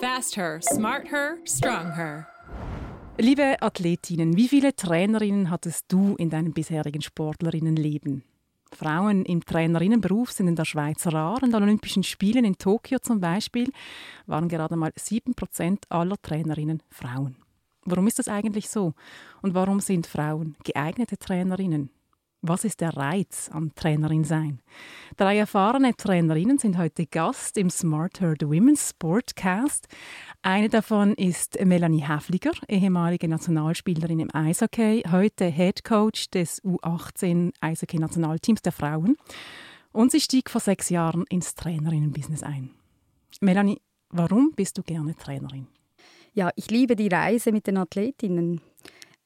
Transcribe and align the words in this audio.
Fast 0.00 0.36
her, 0.36 0.60
smart 0.62 1.10
her, 1.10 1.38
strong 1.44 1.92
her. 1.96 2.28
Liebe 3.18 3.60
Athletinnen, 3.60 4.36
wie 4.36 4.46
viele 4.46 4.76
Trainerinnen 4.76 5.50
hattest 5.50 5.86
du 5.88 6.14
in 6.16 6.30
deinem 6.30 6.52
bisherigen 6.52 7.02
Sportlerinnenleben? 7.02 8.22
Frauen 8.72 9.24
im 9.24 9.44
Trainerinnenberuf 9.44 10.30
sind 10.30 10.46
in 10.46 10.54
der 10.54 10.66
Schweiz 10.66 11.04
rar. 11.08 11.42
An 11.42 11.50
den 11.50 11.62
Olympischen 11.62 12.04
Spielen 12.04 12.44
in 12.44 12.56
Tokio 12.58 13.00
zum 13.00 13.20
Beispiel 13.20 13.72
waren 14.26 14.48
gerade 14.48 14.76
mal 14.76 14.90
7% 14.90 15.78
aller 15.88 16.16
Trainerinnen 16.22 16.80
Frauen. 16.90 17.36
Warum 17.84 18.06
ist 18.06 18.20
das 18.20 18.28
eigentlich 18.28 18.68
so? 18.68 18.94
Und 19.42 19.54
warum 19.54 19.80
sind 19.80 20.06
Frauen 20.06 20.54
geeignete 20.62 21.18
Trainerinnen? 21.18 21.90
Was 22.40 22.64
ist 22.64 22.80
der 22.80 22.96
Reiz 22.96 23.50
am 23.52 23.74
Trainerin 23.74 24.22
sein? 24.22 24.60
Drei 25.16 25.38
erfahrene 25.38 25.96
Trainerinnen 25.96 26.58
sind 26.58 26.78
heute 26.78 27.04
Gast 27.04 27.58
im 27.58 27.68
Smarter 27.68 28.34
the 28.38 28.46
Women's 28.46 28.90
Sportcast. 28.90 29.88
Eine 30.40 30.68
davon 30.68 31.14
ist 31.14 31.58
Melanie 31.64 32.06
Häfliger, 32.06 32.52
ehemalige 32.68 33.26
Nationalspielerin 33.26 34.20
im 34.20 34.32
Eishockey, 34.32 35.02
heute 35.10 35.46
Head 35.46 35.82
Coach 35.82 36.30
des 36.30 36.62
U18 36.62 37.54
Eishockey-Nationalteams 37.60 38.62
der 38.62 38.72
Frauen. 38.72 39.16
Und 39.90 40.12
sie 40.12 40.20
stieg 40.20 40.48
vor 40.48 40.60
sechs 40.60 40.90
Jahren 40.90 41.24
ins 41.28 41.56
Trainerinnenbusiness 41.56 42.44
ein. 42.44 42.70
Melanie, 43.40 43.80
warum 44.10 44.52
bist 44.54 44.78
du 44.78 44.84
gerne 44.84 45.16
Trainerin? 45.16 45.66
Ja, 46.34 46.50
ich 46.54 46.70
liebe 46.70 46.94
die 46.94 47.08
Reise 47.08 47.50
mit 47.50 47.66
den 47.66 47.78
Athletinnen. 47.78 48.60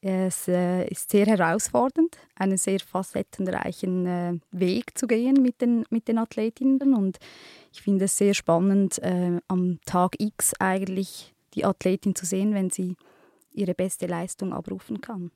Es 0.05 0.49
äh, 0.49 0.85
ist 0.89 1.11
sehr 1.11 1.25
herausfordernd, 1.25 2.17
einen 2.35 2.57
sehr 2.57 2.81
facettenreichen 2.81 4.05
äh, 4.05 4.33
Weg 4.51 4.97
zu 4.97 5.07
gehen 5.07 5.41
mit 5.41 5.61
den, 5.61 5.85
mit 5.89 6.09
den 6.09 6.17
Athletinnen. 6.17 6.93
Und 6.93 7.19
ich 7.71 7.81
finde 7.81 8.05
es 8.05 8.17
sehr 8.17 8.33
spannend, 8.33 8.99
äh, 9.01 9.39
am 9.47 9.79
Tag 9.85 10.19
X 10.19 10.55
eigentlich 10.59 11.33
die 11.53 11.63
Athletin 11.63 12.15
zu 12.15 12.25
sehen, 12.25 12.53
wenn 12.53 12.69
sie 12.69 12.97
ihre 13.53 13.73
beste 13.73 14.05
Leistung 14.05 14.51
abrufen 14.51 14.99
kann. 14.99 15.31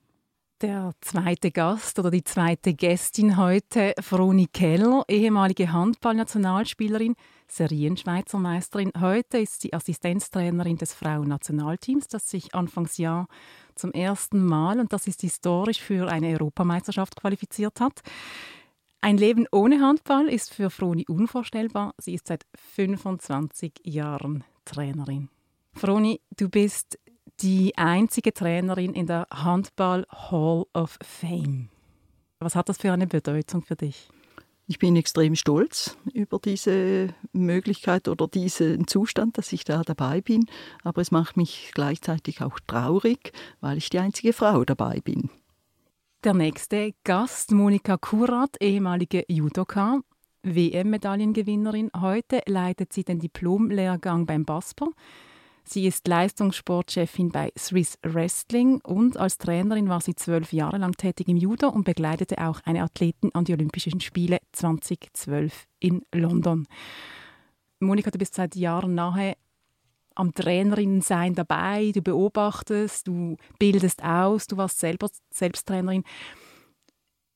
Der 0.59 0.92
zweite 0.99 1.52
Gast 1.52 1.97
oder 1.99 2.11
die 2.11 2.23
zweite 2.25 2.73
Gästin 2.73 3.38
heute, 3.38 3.94
Froni 4.02 4.47
Keller, 4.47 5.05
ehemalige 5.08 5.72
Handballnationalspielerin, 5.72 7.16
Serienschweizer 7.47 8.39
Meisterin. 8.39 8.92
Heute 8.99 9.38
ist 9.38 9.61
sie 9.61 9.72
Assistenztrainerin 9.72 10.77
des 10.77 10.94
Frauennationalteams, 10.94 12.08
das 12.08 12.30
sich 12.30 12.53
Anfangsjahr 12.53 13.27
zum 13.78 13.92
ersten 13.92 14.45
Mal, 14.45 14.80
und 14.80 14.94
das 14.94 15.08
ist 15.08 15.22
historisch, 15.22 15.81
für 15.81 16.09
eine 16.09 16.30
Europameisterschaft 16.30 17.16
qualifiziert 17.16 17.80
hat. 17.80 18.02
Ein 19.02 19.17
Leben 19.17 19.45
ohne 19.52 19.80
Handball 19.80 20.28
ist 20.28 20.53
für 20.53 20.70
Froni 20.70 21.06
unvorstellbar. 21.08 21.94
Sie 21.98 22.14
ist 22.16 22.28
seit 22.28 22.45
25 22.75 23.73
Jahren 23.83 24.44
Trainerin. 24.66 25.30
Froni, 25.73 26.20
du 26.36 26.50
bist 26.50 27.00
die 27.39 27.78
einzige 27.78 28.33
Trainerin 28.33 28.94
in 28.94 29.05
der 29.05 29.28
Handball 29.31 30.05
Hall 30.09 30.66
of 30.73 30.98
Fame. 31.03 31.70
Was 32.39 32.55
hat 32.55 32.70
das 32.70 32.78
für 32.78 32.92
eine 32.92 33.08
Bedeutung 33.08 33.64
für 33.64 33.75
dich? 33.75 34.09
Ich 34.70 34.80
bin 34.80 34.98
extrem 34.98 35.36
stolz 35.36 35.96
über 36.14 36.40
diese 36.40 37.16
Möglichkeit 37.32 38.10
oder 38.10 38.28
diesen 38.28 38.86
Zustand, 38.86 39.38
dass 39.38 39.54
ich 39.54 39.64
da 39.64 39.82
dabei 39.82 40.20
bin. 40.20 40.46
Aber 40.84 41.02
es 41.02 41.10
macht 41.10 41.38
mich 41.38 41.72
gleichzeitig 41.73 42.42
auch 42.42 42.60
traurig, 42.68 43.32
weil 43.62 43.78
ich 43.78 43.90
die 43.90 44.00
einzige 44.00 44.34
Frau 44.34 44.66
dabei 44.66 45.00
bin. 45.00 45.30
Der 46.26 46.34
nächste 46.34 46.94
Gast, 47.06 47.52
Monika 47.52 47.95
Kurat, 47.95 48.58
ehemalige 48.60 49.23
Judoka, 49.30 50.02
WM-Medaillengewinnerin. 50.44 51.90
Heute 51.95 52.42
leitet 52.45 52.92
sie 52.92 53.06
den 53.06 53.20
Diplomlehrgang 53.20 54.26
beim 54.26 54.44
BASPER. 54.44 54.90
Sie 55.70 55.86
ist 55.86 56.08
Leistungssportchefin 56.08 57.30
bei 57.30 57.52
Swiss 57.58 58.00
Wrestling 58.02 58.80
und 58.86 59.18
als 59.18 59.38
Trainerin 59.38 59.90
war 59.90 60.00
sie 60.00 60.16
zwölf 60.16 60.54
Jahre 60.54 60.78
lang 60.78 60.94
tätig 60.94 61.28
im 61.28 61.36
Judo 61.36 61.68
und 61.68 61.84
begleitete 61.84 62.38
auch 62.38 62.62
eine 62.64 62.84
Athletin 62.84 63.36
an 63.36 63.44
die 63.44 63.52
Olympischen 63.52 64.00
Spiele 64.00 64.39
2012 64.54 65.66
in 65.80 66.04
London. 66.14 66.67
Monika, 67.82 68.11
du 68.11 68.17
bist 68.17 68.36
seit 68.36 68.56
Jahren 68.56 68.95
nahe 68.95 69.36
am 70.16 70.33
Trainerin 70.33 71.02
sein 71.02 71.36
dabei, 71.36 71.92
du 71.94 72.02
beobachtest, 72.02 73.06
du 73.06 73.36
bildest 73.60 74.02
aus, 74.02 74.48
du 74.48 74.56
warst 74.56 74.80
selber 74.80 75.10
selbst 75.32 75.67
Trainerin. 75.67 76.06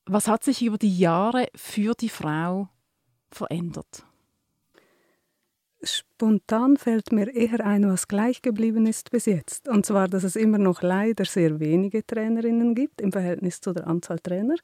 Was 0.06 0.26
hat 0.26 0.42
sich 0.42 0.62
über 0.62 0.78
die 0.78 0.98
Jahre 0.98 1.48
für 1.54 1.92
die 1.92 2.08
Frau 2.08 2.70
verändert? 3.30 4.06
Spontan 5.84 6.76
fällt 6.76 7.12
mir 7.12 7.34
eher 7.34 7.64
ein, 7.64 7.88
was 7.88 8.06
gleich 8.06 8.42
geblieben 8.42 8.86
ist 8.86 9.10
bis 9.10 9.26
jetzt. 9.26 9.68
Und 9.68 9.84
zwar, 9.84 10.08
dass 10.08 10.22
es 10.22 10.36
immer 10.36 10.58
noch 10.58 10.82
leider 10.82 11.24
sehr 11.24 11.58
wenige 11.58 12.06
Trainerinnen 12.06 12.74
gibt 12.74 13.00
im 13.00 13.10
Verhältnis 13.10 13.60
zu 13.60 13.72
der 13.72 13.86
Anzahl 13.86 14.18
Trainer. 14.20 14.54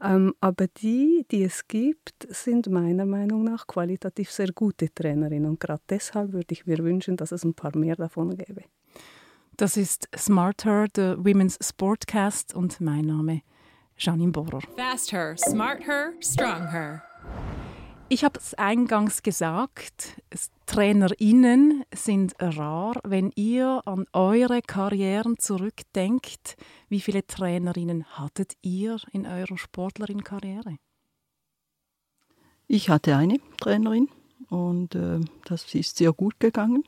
Ähm, 0.00 0.34
aber 0.40 0.66
die, 0.66 1.26
die 1.30 1.44
es 1.44 1.68
gibt, 1.68 2.26
sind 2.28 2.68
meiner 2.68 3.06
Meinung 3.06 3.44
nach 3.44 3.66
qualitativ 3.66 4.30
sehr 4.30 4.52
gute 4.52 4.92
Trainerinnen. 4.92 5.50
Und 5.50 5.60
gerade 5.60 5.82
deshalb 5.88 6.32
würde 6.32 6.52
ich 6.52 6.66
mir 6.66 6.78
wünschen, 6.78 7.16
dass 7.16 7.32
es 7.32 7.44
ein 7.44 7.54
paar 7.54 7.76
mehr 7.76 7.96
davon 7.96 8.36
gäbe. 8.36 8.62
Das 9.56 9.76
ist 9.76 10.08
Smarter, 10.16 10.88
der 10.88 11.16
Women's 11.18 11.58
Sportcast 11.60 12.54
und 12.54 12.80
mein 12.80 13.04
Name 13.04 13.42
Janine 13.96 14.32
Bohrer. 14.32 14.60
Fast 14.76 15.12
her, 15.12 15.36
smart 15.36 15.86
her, 15.86 16.12
strong 16.20 16.68
her. 16.70 17.02
Ich 18.14 18.22
habe 18.22 18.38
es 18.38 18.54
eingangs 18.54 19.24
gesagt, 19.24 20.22
TrainerInnen 20.66 21.82
sind 21.92 22.34
rar. 22.38 23.00
Wenn 23.02 23.32
ihr 23.34 23.82
an 23.86 24.06
eure 24.12 24.62
Karrieren 24.62 25.36
zurückdenkt, 25.40 26.56
wie 26.88 27.00
viele 27.00 27.26
Trainerinnen 27.26 28.04
hattet 28.16 28.52
ihr 28.62 28.98
in 29.10 29.26
eurer 29.26 29.58
Sportlerin-Karriere? 29.58 30.76
Ich 32.68 32.88
hatte 32.88 33.16
eine 33.16 33.38
Trainerin 33.58 34.08
und 34.48 34.94
äh, 34.94 35.18
das 35.44 35.74
ist 35.74 35.96
sehr 35.96 36.12
gut 36.12 36.38
gegangen 36.38 36.84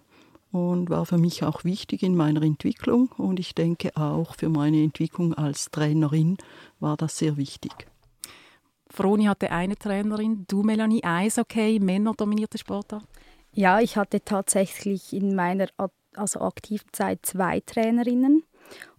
und 0.53 0.91
war 0.91 1.07
für 1.07 1.19
mich 1.19 1.43
auch 1.43 1.65
wichtig 1.65 2.05
in 2.05 2.15
meiner 2.15 2.43
Entwicklung 2.43 3.09
und 3.17 3.41
ich 3.41 3.53
denke 3.53 3.97
auch 3.97 4.37
für 4.37 4.49
meine 4.49 4.81
Entwicklung 4.81 5.35
als 5.35 5.73
Trainerin 5.73 6.39
war 6.79 6.97
das 6.97 7.19
sehr 7.19 7.37
wichtig. 7.37 7.89
Froni 8.97 9.25
hatte 9.25 9.51
eine 9.51 9.77
Trainerin, 9.77 10.47
du 10.49 10.63
Melanie, 10.63 11.05
Eishockey, 11.05 11.79
männerdominierte 11.81 12.57
Sportart? 12.57 13.05
Ja, 13.53 13.79
ich 13.79 13.99
hatte 13.99 14.25
tatsächlich 14.25 15.13
in 15.13 15.35
meiner 15.35 15.69
also 16.15 16.41
aktiven 16.41 16.89
Zeit 16.93 17.19
zwei 17.27 17.61
Trainerinnen 17.61 18.45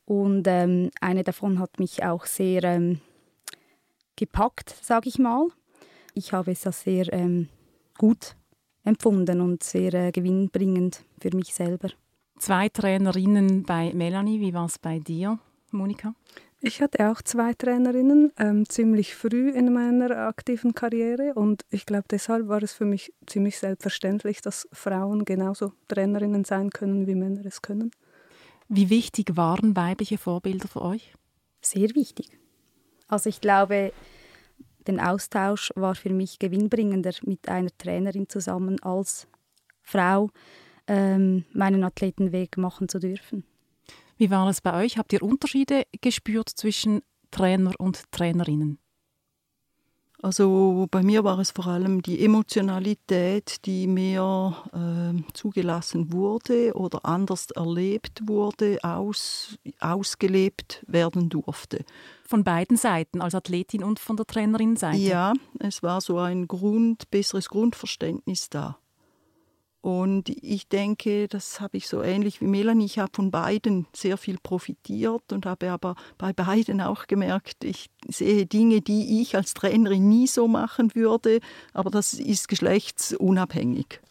und 0.06 0.46
ähm, 0.46 0.92
eine 1.02 1.24
davon 1.24 1.58
hat 1.58 1.80
mich 1.80 2.04
auch 2.06 2.28
sehr 2.28 2.64
ähm, 2.64 3.02
gepackt, 4.16 4.70
sage 4.84 5.10
ich 5.10 5.18
mal. 5.18 5.48
Ich 6.14 6.32
habe 6.32 6.52
es 6.52 6.68
als 6.68 6.82
sehr 6.82 7.12
ähm, 7.12 7.50
gut 7.98 8.36
empfunden 8.84 9.42
und 9.42 9.64
sehr 9.64 9.96
äh, 9.96 10.12
gewinnbringend 10.12 11.06
für 11.20 11.36
mich 11.36 11.56
selber. 11.56 11.90
Zwei 12.38 12.70
Trainerinnen 12.70 13.64
bei 13.64 13.92
Melanie, 13.96 14.42
wie 14.42 14.54
war 14.54 14.66
es 14.66 14.78
bei 14.78 15.00
dir, 15.00 15.40
Monika? 15.72 16.14
Ich 16.60 16.82
hatte 16.82 17.12
auch 17.12 17.22
zwei 17.22 17.54
Trainerinnen 17.54 18.34
ähm, 18.38 18.68
ziemlich 18.68 19.16
früh 19.16 19.52
in 19.52 19.72
meiner 19.72 20.28
aktiven 20.28 20.74
Karriere 20.74 21.36
und 21.36 21.64
ich 21.70 21.86
glaube, 21.86 22.06
deshalb 22.10 22.48
war 22.48 22.64
es 22.64 22.74
für 22.74 22.86
mich 22.86 23.14
ziemlich 23.28 23.60
selbstverständlich, 23.60 24.42
dass 24.42 24.68
Frauen 24.72 25.24
genauso 25.24 25.74
Trainerinnen 25.88 26.46
sein 26.46 26.72
können, 26.72 27.06
wie 27.06 27.14
Männer 27.14 27.46
es 27.46 27.62
können. 27.62 27.92
Wie 28.70 28.90
wichtig 28.90 29.38
waren 29.38 29.76
weibliche 29.76 30.18
Vorbilder 30.18 30.68
für 30.68 30.82
euch? 30.82 31.14
Sehr 31.62 31.94
wichtig. 31.94 32.40
Also 33.08 33.30
ich 33.30 33.40
glaube, 33.40 33.94
der 34.88 35.12
Austausch 35.12 35.72
war 35.76 35.94
für 35.94 36.10
mich 36.10 36.40
gewinnbringender 36.40 37.14
mit 37.24 37.48
einer 37.48 37.70
Trainerin 37.78 38.30
zusammen 38.30 38.82
als 38.82 39.28
Frau 39.84 40.32
ähm, 40.88 41.46
meinen 41.54 41.84
Athletenweg 41.84 42.58
machen 42.58 42.90
zu 42.90 43.00
dürfen. 43.00 43.44
Wie 44.18 44.32
war 44.32 44.50
es 44.50 44.62
bei 44.62 44.84
euch? 44.84 44.98
Habt 44.98 45.14
ihr 45.14 45.22
Unterschiede 45.22 45.84
gespürt 46.02 46.50
zwischen 46.50 47.02
Trainer 47.32 47.74
und 47.78 48.12
Trainerinnen? 48.12 48.80
Also 50.20 50.88
bei 50.90 51.04
mir 51.04 51.24
war 51.24 51.38
es 51.38 51.52
vor 51.52 51.68
allem 51.68 52.02
die 52.02 52.26
Emotionalität, 52.26 53.64
die 53.66 53.86
mehr 53.86 54.64
äh, 54.74 55.34
zugelassen 55.34 56.12
wurde 56.12 56.74
oder 56.74 57.06
anders 57.06 57.52
erlebt 57.52 58.24
wurde, 58.26 58.80
aus, 58.82 59.60
ausgelebt 59.80 60.84
werden 60.88 61.30
durfte. 61.30 61.86
Von 62.28 62.44
beiden 62.44 62.78
Seiten, 62.78 63.22
als 63.22 63.36
Athletin 63.36 63.84
und 63.84 64.00
von 64.00 64.18
der 64.18 64.26
Trainerin-Seite? 64.26 64.98
Ja, 64.98 65.34
es 65.60 65.84
war 65.84 66.02
so 66.02 66.18
ein 66.18 66.48
Grund, 66.48 67.12
besseres 67.12 67.48
Grundverständnis 67.50 68.50
da. 68.50 68.80
Und 69.82 70.30
ich 70.30 70.68
denke, 70.68 71.28
das 71.28 71.62
habe 71.62 71.78
ich 71.78 71.88
so 71.88 72.02
ähnlich 72.02 72.42
wie 72.42 72.48
Melanie. 72.48 72.86
Ich 72.86 73.00
habe 73.00 73.12
von 73.14 73.32
beiden 73.32 73.88
sehr 73.94 74.18
viel 74.18 74.38
profitiert 74.42 75.32
und 75.32 75.46
habe 75.46 75.72
aber 75.72 75.96
bei 76.18 76.34
beiden 76.34 76.82
auch 76.82 77.08
gemerkt, 77.08 77.64
ich 77.64 77.90
sehe 78.08 78.46
Dinge, 78.46 78.82
die 78.82 79.22
ich 79.22 79.36
als 79.36 79.54
Trainerin 79.54 80.10
nie 80.10 80.28
so 80.28 80.48
machen 80.48 80.94
würde, 80.96 81.40
aber 81.74 81.90
das 81.90 82.14
ist 82.14 82.48
geschlechtsunabhängig. 82.48 84.02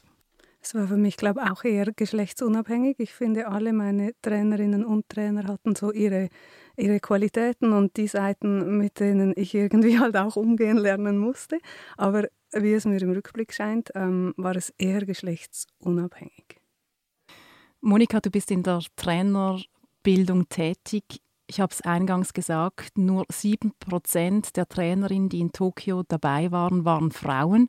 Es 0.67 0.75
war 0.75 0.89
für 0.89 0.97
mich, 0.97 1.17
glaube 1.17 1.43
ich, 1.45 1.51
auch 1.53 1.63
eher 1.63 1.93
geschlechtsunabhängig. 1.93 2.99
Ich 2.99 3.15
finde, 3.15 3.47
alle 3.47 3.73
meine 3.73 4.15
Trainerinnen 4.21 4.85
und 4.85 5.09
Trainer 5.09 5.45
hatten 5.45 5.77
so 5.77 5.93
ihre, 5.93 6.29
ihre 6.77 6.99
Qualitäten 6.99 7.73
und 7.73 7.97
die 7.97 8.09
Seiten, 8.09 8.77
mit 8.77 8.99
denen 8.99 9.33
ich 9.37 9.55
irgendwie 9.55 9.97
halt 10.01 10.17
auch 10.17 10.35
umgehen 10.35 10.77
lernen 10.77 11.19
musste. 11.19 11.61
Aber 11.97 12.25
wie 12.53 12.73
es 12.73 12.85
mir 12.85 13.01
im 13.01 13.13
Rückblick 13.13 13.53
scheint, 13.53 13.93
ähm, 13.95 14.35
war 14.37 14.57
es 14.57 14.71
eher 14.77 15.07
geschlechtsunabhängig. 15.07 16.61
Monika, 17.81 18.19
du 18.19 18.33
bist 18.33 18.51
in 18.51 18.65
der 18.65 18.81
Trainerbildung 18.97 20.49
tätig. 20.49 21.05
Ich 21.47 21.61
habe 21.61 21.73
es 21.73 21.81
eingangs 21.83 22.33
gesagt, 22.33 22.99
nur 22.99 23.25
sieben 23.31 23.71
Prozent 23.79 24.57
der 24.57 24.67
Trainerinnen, 24.67 25.29
die 25.29 25.39
in 25.39 25.53
Tokio 25.53 26.03
dabei 26.03 26.51
waren, 26.51 26.85
waren 26.85 27.13
Frauen. 27.13 27.69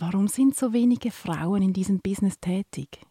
Warum 0.00 0.28
sind 0.28 0.56
so 0.56 0.72
wenige 0.72 1.10
Frauen 1.10 1.60
in 1.60 1.72
diesem 1.74 2.00
Business 2.00 2.40
tätig? 2.40 3.02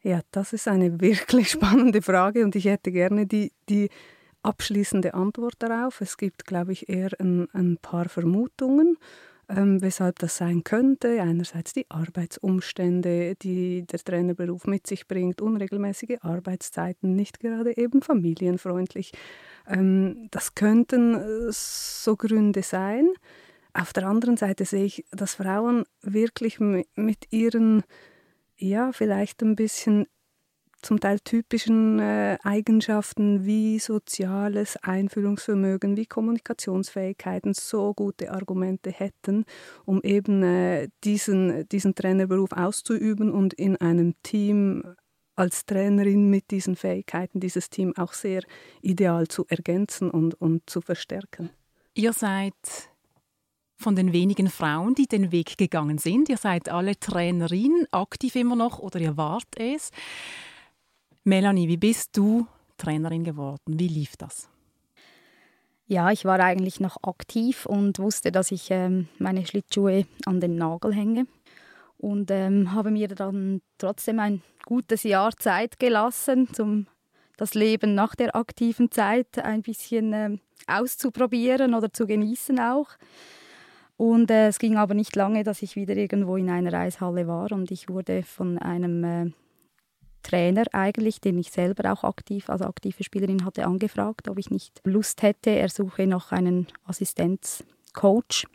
Ja, 0.00 0.20
das 0.30 0.52
ist 0.52 0.68
eine 0.68 1.00
wirklich 1.00 1.50
spannende 1.50 2.02
Frage 2.02 2.44
und 2.44 2.54
ich 2.54 2.66
hätte 2.66 2.92
gerne 2.92 3.26
die, 3.26 3.52
die 3.68 3.90
abschließende 4.42 5.14
Antwort 5.14 5.54
darauf. 5.58 6.00
Es 6.00 6.18
gibt, 6.18 6.46
glaube 6.46 6.70
ich, 6.70 6.88
eher 6.88 7.10
ein, 7.18 7.48
ein 7.52 7.78
paar 7.82 8.08
Vermutungen, 8.08 8.96
ähm, 9.48 9.82
weshalb 9.82 10.20
das 10.20 10.36
sein 10.36 10.62
könnte. 10.62 11.20
Einerseits 11.20 11.72
die 11.72 11.86
Arbeitsumstände, 11.90 13.34
die 13.34 13.84
der 13.88 13.98
Trainerberuf 13.98 14.68
mit 14.68 14.86
sich 14.86 15.08
bringt, 15.08 15.40
unregelmäßige 15.40 16.18
Arbeitszeiten, 16.20 17.16
nicht 17.16 17.40
gerade 17.40 17.76
eben 17.76 18.02
familienfreundlich. 18.02 19.10
Ähm, 19.66 20.28
das 20.30 20.54
könnten 20.54 21.14
äh, 21.14 21.50
so 21.50 22.14
Gründe 22.14 22.62
sein. 22.62 23.08
Auf 23.76 23.92
der 23.92 24.06
anderen 24.06 24.38
Seite 24.38 24.64
sehe 24.64 24.84
ich, 24.84 25.04
dass 25.10 25.34
Frauen 25.34 25.84
wirklich 26.00 26.58
mit 26.60 27.30
ihren, 27.30 27.82
ja, 28.56 28.90
vielleicht 28.92 29.42
ein 29.42 29.54
bisschen 29.54 30.06
zum 30.80 30.98
Teil 30.98 31.20
typischen 31.20 31.98
äh, 31.98 32.38
Eigenschaften 32.42 33.44
wie 33.44 33.78
soziales 33.78 34.76
Einfühlungsvermögen, 34.82 35.96
wie 35.96 36.06
Kommunikationsfähigkeiten 36.06 37.52
so 37.52 37.92
gute 37.92 38.30
Argumente 38.30 38.90
hätten, 38.90 39.44
um 39.84 40.00
eben 40.02 40.42
äh, 40.42 40.88
diesen, 41.04 41.68
diesen 41.68 41.94
Trainerberuf 41.94 42.52
auszuüben 42.52 43.30
und 43.30 43.52
in 43.52 43.76
einem 43.76 44.14
Team 44.22 44.84
als 45.34 45.66
Trainerin 45.66 46.30
mit 46.30 46.50
diesen 46.50 46.76
Fähigkeiten 46.76 47.40
dieses 47.40 47.68
Team 47.68 47.94
auch 47.96 48.14
sehr 48.14 48.42
ideal 48.80 49.28
zu 49.28 49.44
ergänzen 49.48 50.10
und, 50.10 50.40
und 50.40 50.70
zu 50.70 50.80
verstärken. 50.80 51.50
Ihr 51.94 52.14
seid 52.14 52.54
von 53.76 53.94
den 53.94 54.12
wenigen 54.12 54.48
Frauen, 54.48 54.94
die 54.94 55.06
den 55.06 55.32
Weg 55.32 55.58
gegangen 55.58 55.98
sind. 55.98 56.28
Ihr 56.28 56.38
seid 56.38 56.68
alle 56.68 56.98
Trainerin, 56.98 57.86
aktiv 57.90 58.34
immer 58.36 58.56
noch 58.56 58.78
oder 58.78 58.98
ihr 58.98 59.16
wart 59.16 59.48
es. 59.56 59.90
Melanie, 61.24 61.68
wie 61.68 61.76
bist 61.76 62.16
du 62.16 62.46
Trainerin 62.78 63.24
geworden? 63.24 63.78
Wie 63.78 63.88
lief 63.88 64.16
das? 64.16 64.48
Ja, 65.88 66.10
ich 66.10 66.24
war 66.24 66.40
eigentlich 66.40 66.80
noch 66.80 66.96
aktiv 67.02 67.64
und 67.66 67.98
wusste, 68.00 68.32
dass 68.32 68.50
ich 68.50 68.68
ähm, 68.70 69.08
meine 69.18 69.46
Schlittschuhe 69.46 70.06
an 70.24 70.40
den 70.40 70.56
Nagel 70.56 70.92
hänge 70.92 71.26
und 71.98 72.30
ähm, 72.30 72.72
habe 72.72 72.90
mir 72.90 73.08
dann 73.08 73.60
trotzdem 73.78 74.18
ein 74.18 74.42
gutes 74.64 75.04
Jahr 75.04 75.30
Zeit 75.36 75.78
gelassen, 75.78 76.48
um 76.58 76.86
das 77.36 77.54
Leben 77.54 77.94
nach 77.94 78.16
der 78.16 78.34
aktiven 78.34 78.90
Zeit 78.90 79.38
ein 79.38 79.62
bisschen 79.62 80.12
ähm, 80.12 80.40
auszuprobieren 80.66 81.74
oder 81.74 81.92
zu 81.92 82.06
genießen 82.06 82.58
auch. 82.58 82.88
Und 83.96 84.30
äh, 84.30 84.48
es 84.48 84.58
ging 84.58 84.76
aber 84.76 84.94
nicht 84.94 85.16
lange, 85.16 85.42
dass 85.42 85.62
ich 85.62 85.76
wieder 85.76 85.96
irgendwo 85.96 86.36
in 86.36 86.50
einer 86.50 86.72
Reishalle 86.72 87.26
war 87.26 87.50
und 87.52 87.70
ich 87.70 87.88
wurde 87.88 88.22
von 88.22 88.58
einem 88.58 89.04
äh, 89.04 89.30
Trainer 90.22 90.64
eigentlich, 90.72 91.20
den 91.20 91.38
ich 91.38 91.50
selber 91.50 91.92
auch 91.92 92.04
aktiv 92.04 92.50
als 92.50 92.60
aktive 92.60 93.04
Spielerin 93.04 93.44
hatte, 93.44 93.64
angefragt, 93.64 94.28
ob 94.28 94.38
ich 94.38 94.50
nicht 94.50 94.80
Lust 94.84 95.22
hätte. 95.22 95.50
Er 95.50 95.68
suche 95.68 96.06
noch 96.06 96.32
einen 96.32 96.66
Assistenzcoach. 96.84 98.46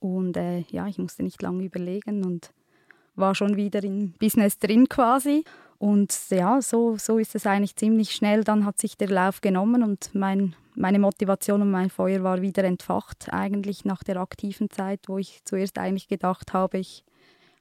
Und 0.00 0.36
äh, 0.36 0.64
ja, 0.70 0.88
ich 0.88 0.98
musste 0.98 1.22
nicht 1.22 1.40
lange 1.40 1.64
überlegen 1.64 2.24
und 2.24 2.52
war 3.14 3.34
schon 3.34 3.56
wieder 3.56 3.84
im 3.84 4.12
Business 4.18 4.58
drin 4.58 4.88
quasi. 4.88 5.44
Und 5.82 6.16
ja, 6.30 6.62
so, 6.62 6.96
so 6.96 7.18
ist 7.18 7.34
es 7.34 7.44
eigentlich 7.44 7.74
ziemlich 7.74 8.12
schnell. 8.12 8.44
Dann 8.44 8.64
hat 8.64 8.78
sich 8.78 8.96
der 8.96 9.08
Lauf 9.08 9.40
genommen 9.40 9.82
und 9.82 10.14
mein 10.14 10.54
meine 10.74 11.00
Motivation 11.00 11.60
und 11.60 11.70
mein 11.72 11.90
Feuer 11.90 12.22
war 12.22 12.40
wieder 12.40 12.64
entfacht, 12.64 13.30
eigentlich 13.30 13.84
nach 13.84 14.02
der 14.04 14.16
aktiven 14.16 14.70
Zeit, 14.70 15.00
wo 15.06 15.18
ich 15.18 15.40
zuerst 15.44 15.76
eigentlich 15.78 16.08
gedacht 16.08 16.54
habe, 16.54 16.78
ich 16.78 17.04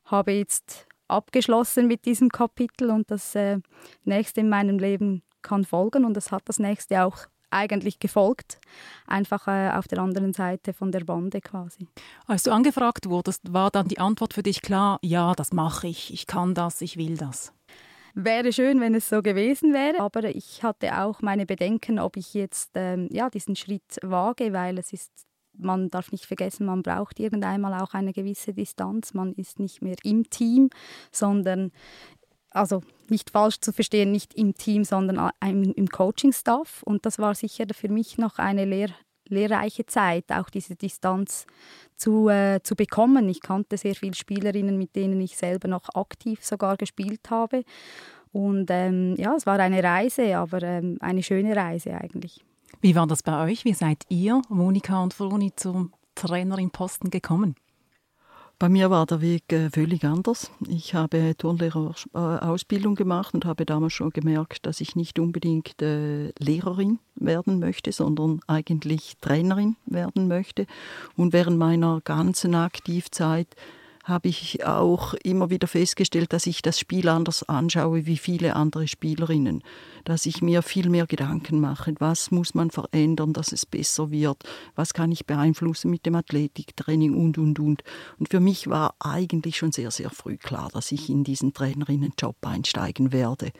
habe 0.05 0.31
jetzt 0.31 0.87
abgeschlossen 1.07 1.87
mit 1.87 2.05
diesem 2.05 2.29
Kapitel 2.29 2.91
und 2.91 3.09
das 3.11 3.35
äh, 3.35 3.59
nächste 4.05 4.39
in 4.39 4.49
meinem 4.49 4.79
Leben 4.79 5.23
kann 5.41 5.65
folgen 5.65 6.05
und 6.05 6.15
das 6.15 6.31
hat 6.31 6.43
das 6.45 6.57
nächste 6.57 7.03
auch 7.03 7.17
eigentlich 7.49 7.99
gefolgt, 7.99 8.59
einfach 9.07 9.47
äh, 9.47 9.71
auf 9.71 9.87
der 9.87 9.99
anderen 9.99 10.31
Seite 10.31 10.73
von 10.73 10.91
der 10.91 11.03
Bande 11.03 11.41
quasi. 11.41 11.87
Als 12.27 12.43
du 12.43 12.51
angefragt 12.51 13.09
wurdest, 13.09 13.51
war 13.51 13.71
dann 13.71 13.89
die 13.89 13.99
Antwort 13.99 14.35
für 14.35 14.43
dich 14.43 14.61
klar, 14.61 14.99
ja, 15.01 15.33
das 15.33 15.51
mache 15.51 15.87
ich, 15.87 16.13
ich 16.13 16.27
kann 16.27 16.53
das, 16.53 16.81
ich 16.81 16.95
will 16.95 17.17
das. 17.17 17.51
Wäre 18.13 18.51
schön, 18.51 18.79
wenn 18.81 18.95
es 18.95 19.09
so 19.09 19.21
gewesen 19.21 19.73
wäre, 19.73 19.99
aber 19.99 20.23
ich 20.23 20.63
hatte 20.63 20.99
auch 21.01 21.21
meine 21.21 21.45
Bedenken, 21.45 21.99
ob 21.99 22.17
ich 22.17 22.33
jetzt 22.33 22.71
ähm, 22.75 23.07
ja, 23.11 23.29
diesen 23.29 23.55
Schritt 23.55 23.99
wage, 24.01 24.53
weil 24.53 24.77
es 24.77 24.93
ist 24.93 25.11
man 25.57 25.89
darf 25.89 26.11
nicht 26.11 26.25
vergessen, 26.25 26.65
man 26.65 26.81
braucht 26.81 27.19
irgendwann 27.19 27.65
auch 27.65 27.93
eine 27.93 28.13
gewisse 28.13 28.53
Distanz. 28.53 29.13
Man 29.13 29.33
ist 29.33 29.59
nicht 29.59 29.81
mehr 29.81 29.97
im 30.03 30.29
Team, 30.29 30.69
sondern 31.11 31.71
also 32.51 32.83
nicht 33.09 33.29
falsch 33.29 33.59
zu 33.59 33.71
verstehen, 33.71 34.11
nicht 34.11 34.33
im 34.33 34.53
Team, 34.55 34.83
sondern 34.83 35.31
im 35.41 35.87
Coaching-Staff. 35.87 36.83
Und 36.83 37.05
das 37.05 37.19
war 37.19 37.35
sicher 37.35 37.65
für 37.73 37.89
mich 37.89 38.17
noch 38.17 38.39
eine 38.39 38.65
lehr 38.65 38.89
lehrreiche 39.31 39.85
Zeit, 39.85 40.25
auch 40.29 40.49
diese 40.49 40.75
Distanz 40.75 41.45
zu, 41.97 42.29
äh, 42.29 42.59
zu 42.63 42.75
bekommen. 42.75 43.29
Ich 43.29 43.41
kannte 43.41 43.77
sehr 43.77 43.95
viele 43.95 44.13
Spielerinnen, 44.13 44.77
mit 44.77 44.95
denen 44.95 45.19
ich 45.21 45.37
selber 45.37 45.67
noch 45.67 45.89
aktiv 45.93 46.43
sogar 46.43 46.77
gespielt 46.77 47.29
habe. 47.29 47.63
Und 48.31 48.67
ähm, 48.69 49.15
ja, 49.17 49.35
es 49.35 49.45
war 49.45 49.59
eine 49.59 49.83
Reise, 49.83 50.37
aber 50.37 50.61
ähm, 50.63 50.97
eine 51.01 51.23
schöne 51.23 51.55
Reise 51.55 51.93
eigentlich. 51.93 52.43
Wie 52.79 52.95
war 52.95 53.07
das 53.07 53.23
bei 53.23 53.43
euch? 53.43 53.65
Wie 53.65 53.73
seid 53.73 54.03
ihr, 54.09 54.41
Monika 54.49 55.03
und 55.03 55.13
Froni, 55.13 55.53
zum 55.55 55.91
Trainerin-Posten 56.15 57.09
gekommen? 57.09 57.55
Bei 58.61 58.69
mir 58.69 58.91
war 58.91 59.07
der 59.07 59.21
Weg 59.21 59.51
äh, 59.53 59.71
völlig 59.71 60.05
anders. 60.05 60.51
Ich 60.67 60.93
habe 60.93 61.35
Turnlehrerausbildung 61.35 62.93
gemacht 62.93 63.33
und 63.33 63.43
habe 63.43 63.65
damals 63.65 63.93
schon 63.93 64.11
gemerkt, 64.11 64.67
dass 64.67 64.81
ich 64.81 64.95
nicht 64.95 65.17
unbedingt 65.17 65.81
äh, 65.81 66.31
Lehrerin 66.37 66.99
werden 67.15 67.57
möchte, 67.57 67.91
sondern 67.91 68.39
eigentlich 68.45 69.17
Trainerin 69.19 69.77
werden 69.87 70.27
möchte. 70.27 70.67
Und 71.17 71.33
während 71.33 71.57
meiner 71.57 72.01
ganzen 72.01 72.53
Aktivzeit 72.53 73.47
habe 74.03 74.29
ich 74.29 74.65
auch 74.65 75.13
immer 75.23 75.49
wieder 75.49 75.67
festgestellt, 75.67 76.33
dass 76.33 76.47
ich 76.47 76.61
das 76.61 76.79
Spiel 76.79 77.07
anders 77.09 77.43
anschaue 77.43 78.05
wie 78.05 78.17
viele 78.17 78.55
andere 78.55 78.87
Spielerinnen. 78.87 79.63
Dass 80.03 80.25
ich 80.25 80.41
mir 80.41 80.61
viel 80.61 80.89
mehr 80.89 81.05
Gedanken 81.05 81.59
mache, 81.59 81.93
was 81.99 82.31
muss 82.31 82.53
man 82.53 82.71
verändern, 82.71 83.33
dass 83.33 83.51
es 83.51 83.65
besser 83.65 84.11
wird, 84.11 84.43
was 84.75 84.93
kann 84.93 85.11
ich 85.11 85.25
beeinflussen 85.25 85.91
mit 85.91 86.05
dem 86.05 86.15
Athletiktraining 86.15 87.13
und, 87.13 87.37
und, 87.37 87.59
und. 87.59 87.83
Und 88.17 88.29
für 88.29 88.39
mich 88.39 88.67
war 88.67 88.95
eigentlich 88.99 89.57
schon 89.57 89.71
sehr, 89.71 89.91
sehr 89.91 90.09
früh 90.09 90.37
klar, 90.37 90.69
dass 90.73 90.91
ich 90.91 91.09
in 91.09 91.23
diesen 91.23 91.53
Trainerinnenjob 91.53 92.35
einsteigen 92.41 93.11
werde. 93.11 93.51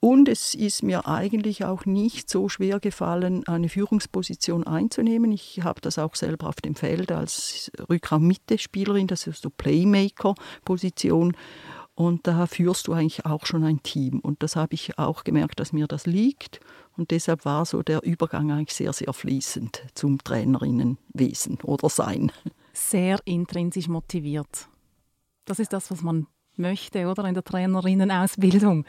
Und 0.00 0.28
es 0.28 0.54
ist 0.54 0.84
mir 0.84 1.08
eigentlich 1.08 1.64
auch 1.64 1.84
nicht 1.84 2.30
so 2.30 2.48
schwer 2.48 2.78
gefallen, 2.78 3.46
eine 3.48 3.68
Führungsposition 3.68 4.64
einzunehmen. 4.64 5.32
Ich 5.32 5.60
habe 5.64 5.80
das 5.80 5.98
auch 5.98 6.14
selber 6.14 6.48
auf 6.48 6.56
dem 6.56 6.76
Feld 6.76 7.10
als 7.10 7.72
Rückraum-Mitte-Spielerin, 7.88 9.08
das 9.08 9.26
ist 9.26 9.42
so 9.42 9.50
Playmaker-Position. 9.50 11.36
Und 11.96 12.28
da 12.28 12.46
führst 12.46 12.86
du 12.86 12.92
eigentlich 12.92 13.26
auch 13.26 13.44
schon 13.44 13.64
ein 13.64 13.82
Team. 13.82 14.20
Und 14.20 14.44
das 14.44 14.54
habe 14.54 14.74
ich 14.74 14.96
auch 15.00 15.24
gemerkt, 15.24 15.58
dass 15.58 15.72
mir 15.72 15.88
das 15.88 16.06
liegt. 16.06 16.60
Und 16.96 17.10
deshalb 17.10 17.44
war 17.44 17.64
so 17.64 17.82
der 17.82 18.04
Übergang 18.04 18.52
eigentlich 18.52 18.76
sehr, 18.76 18.92
sehr 18.92 19.12
fließend 19.12 19.82
zum 19.94 20.22
Trainerinnenwesen 20.22 21.58
oder 21.64 21.88
Sein. 21.88 22.30
Sehr 22.72 23.18
intrinsisch 23.24 23.88
motiviert. 23.88 24.68
Das 25.44 25.58
ist 25.58 25.72
das, 25.72 25.90
was 25.90 26.02
man 26.02 26.28
möchte, 26.58 27.06
oder 27.06 27.24
in 27.24 27.34
der 27.34 27.44
Trainerinnenausbildung. 27.44 28.84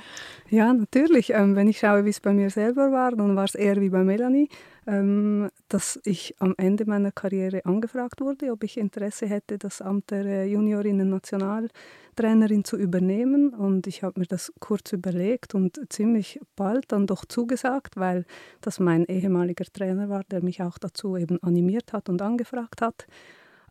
Ja, 0.50 0.74
natürlich. 0.74 1.32
Ähm, 1.32 1.56
wenn 1.56 1.68
ich 1.68 1.80
schaue, 1.80 2.06
wie 2.06 2.10
es 2.10 2.20
bei 2.20 2.34
mir 2.34 2.50
selber 2.50 2.92
war, 2.92 3.12
dann 3.12 3.36
war 3.36 3.46
es 3.46 3.56
eher 3.56 3.80
wie 3.82 3.90
bei 3.90 4.04
Melanie, 4.04 4.50
ähm, 4.88 5.50
dass 5.68 6.00
ich 6.04 6.36
am 6.40 6.56
Ende 6.58 6.86
meiner 6.86 7.12
Karriere 7.12 7.66
angefragt 7.66 8.22
wurde, 8.22 8.52
ob 8.52 8.64
ich 8.64 8.78
Interesse 8.78 9.28
hätte, 9.28 9.58
das 9.58 9.82
Amt 9.82 10.12
der 10.12 10.26
äh, 10.26 10.46
Juniorinnen-Nationaltrainerin 10.46 12.64
zu 12.64 12.78
übernehmen. 12.78 13.54
Und 13.54 13.88
ich 13.88 14.04
habe 14.04 14.20
mir 14.20 14.26
das 14.26 14.52
kurz 14.60 14.92
überlegt 14.92 15.54
und 15.54 15.80
ziemlich 15.90 16.40
bald 16.56 16.92
dann 16.92 17.06
doch 17.06 17.26
zugesagt, 17.26 17.98
weil 17.98 18.26
das 18.62 18.80
mein 18.80 19.06
ehemaliger 19.06 19.66
Trainer 19.66 20.10
war, 20.10 20.24
der 20.32 20.44
mich 20.44 20.64
auch 20.64 20.78
dazu 20.78 21.18
eben 21.18 21.42
animiert 21.44 21.94
hat 21.94 22.10
und 22.10 22.22
angefragt 22.22 22.82
hat. 22.82 23.06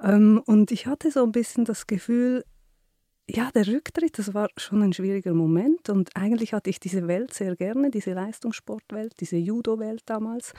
Ähm, 0.02 0.42
und 0.46 0.70
ich 0.70 0.86
hatte 0.86 1.10
so 1.10 1.24
ein 1.24 1.32
bisschen 1.32 1.64
das 1.64 1.86
Gefühl, 1.86 2.44
ja, 3.30 3.50
der 3.54 3.66
Rücktritt, 3.66 4.18
das 4.18 4.32
war 4.32 4.48
schon 4.56 4.82
ein 4.82 4.92
schwieriger 4.92 5.34
Moment 5.34 5.90
und 5.90 6.16
eigentlich 6.16 6.54
hatte 6.54 6.70
ich 6.70 6.80
diese 6.80 7.06
Welt 7.08 7.34
sehr 7.34 7.56
gerne, 7.56 7.90
diese 7.90 8.14
Leistungssportwelt, 8.14 9.20
diese 9.20 9.36
Judo-Welt 9.36 10.02
damals. 10.06 10.54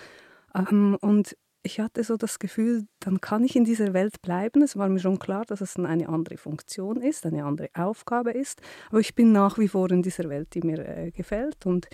Ähm, 0.53 0.97
und 1.01 1.35
ich 1.63 1.79
hatte 1.79 2.03
so 2.03 2.15
das 2.15 2.39
Gefühl, 2.39 2.88
dann 2.99 3.19
kann 3.21 3.43
ich 3.43 3.55
in 3.55 3.65
dieser 3.65 3.93
Welt 3.93 4.21
bleiben. 4.21 4.61
Es 4.61 4.77
war 4.77 4.88
mir 4.88 4.99
schon 4.99 5.19
klar, 5.19 5.45
dass 5.45 5.61
es 5.61 5.77
eine 5.77 6.07
andere 6.07 6.38
Funktion 6.38 7.01
ist, 7.01 7.25
eine 7.25 7.43
andere 7.43 7.69
Aufgabe 7.73 8.31
ist. 8.31 8.61
Aber 8.89 8.99
ich 8.99 9.15
bin 9.15 9.31
nach 9.31 9.57
wie 9.57 9.67
vor 9.67 9.91
in 9.91 10.01
dieser 10.01 10.29
Welt, 10.29 10.53
die 10.53 10.61
mir 10.61 10.79
äh, 10.79 11.11
gefällt. 11.11 11.65
Und 11.65 11.88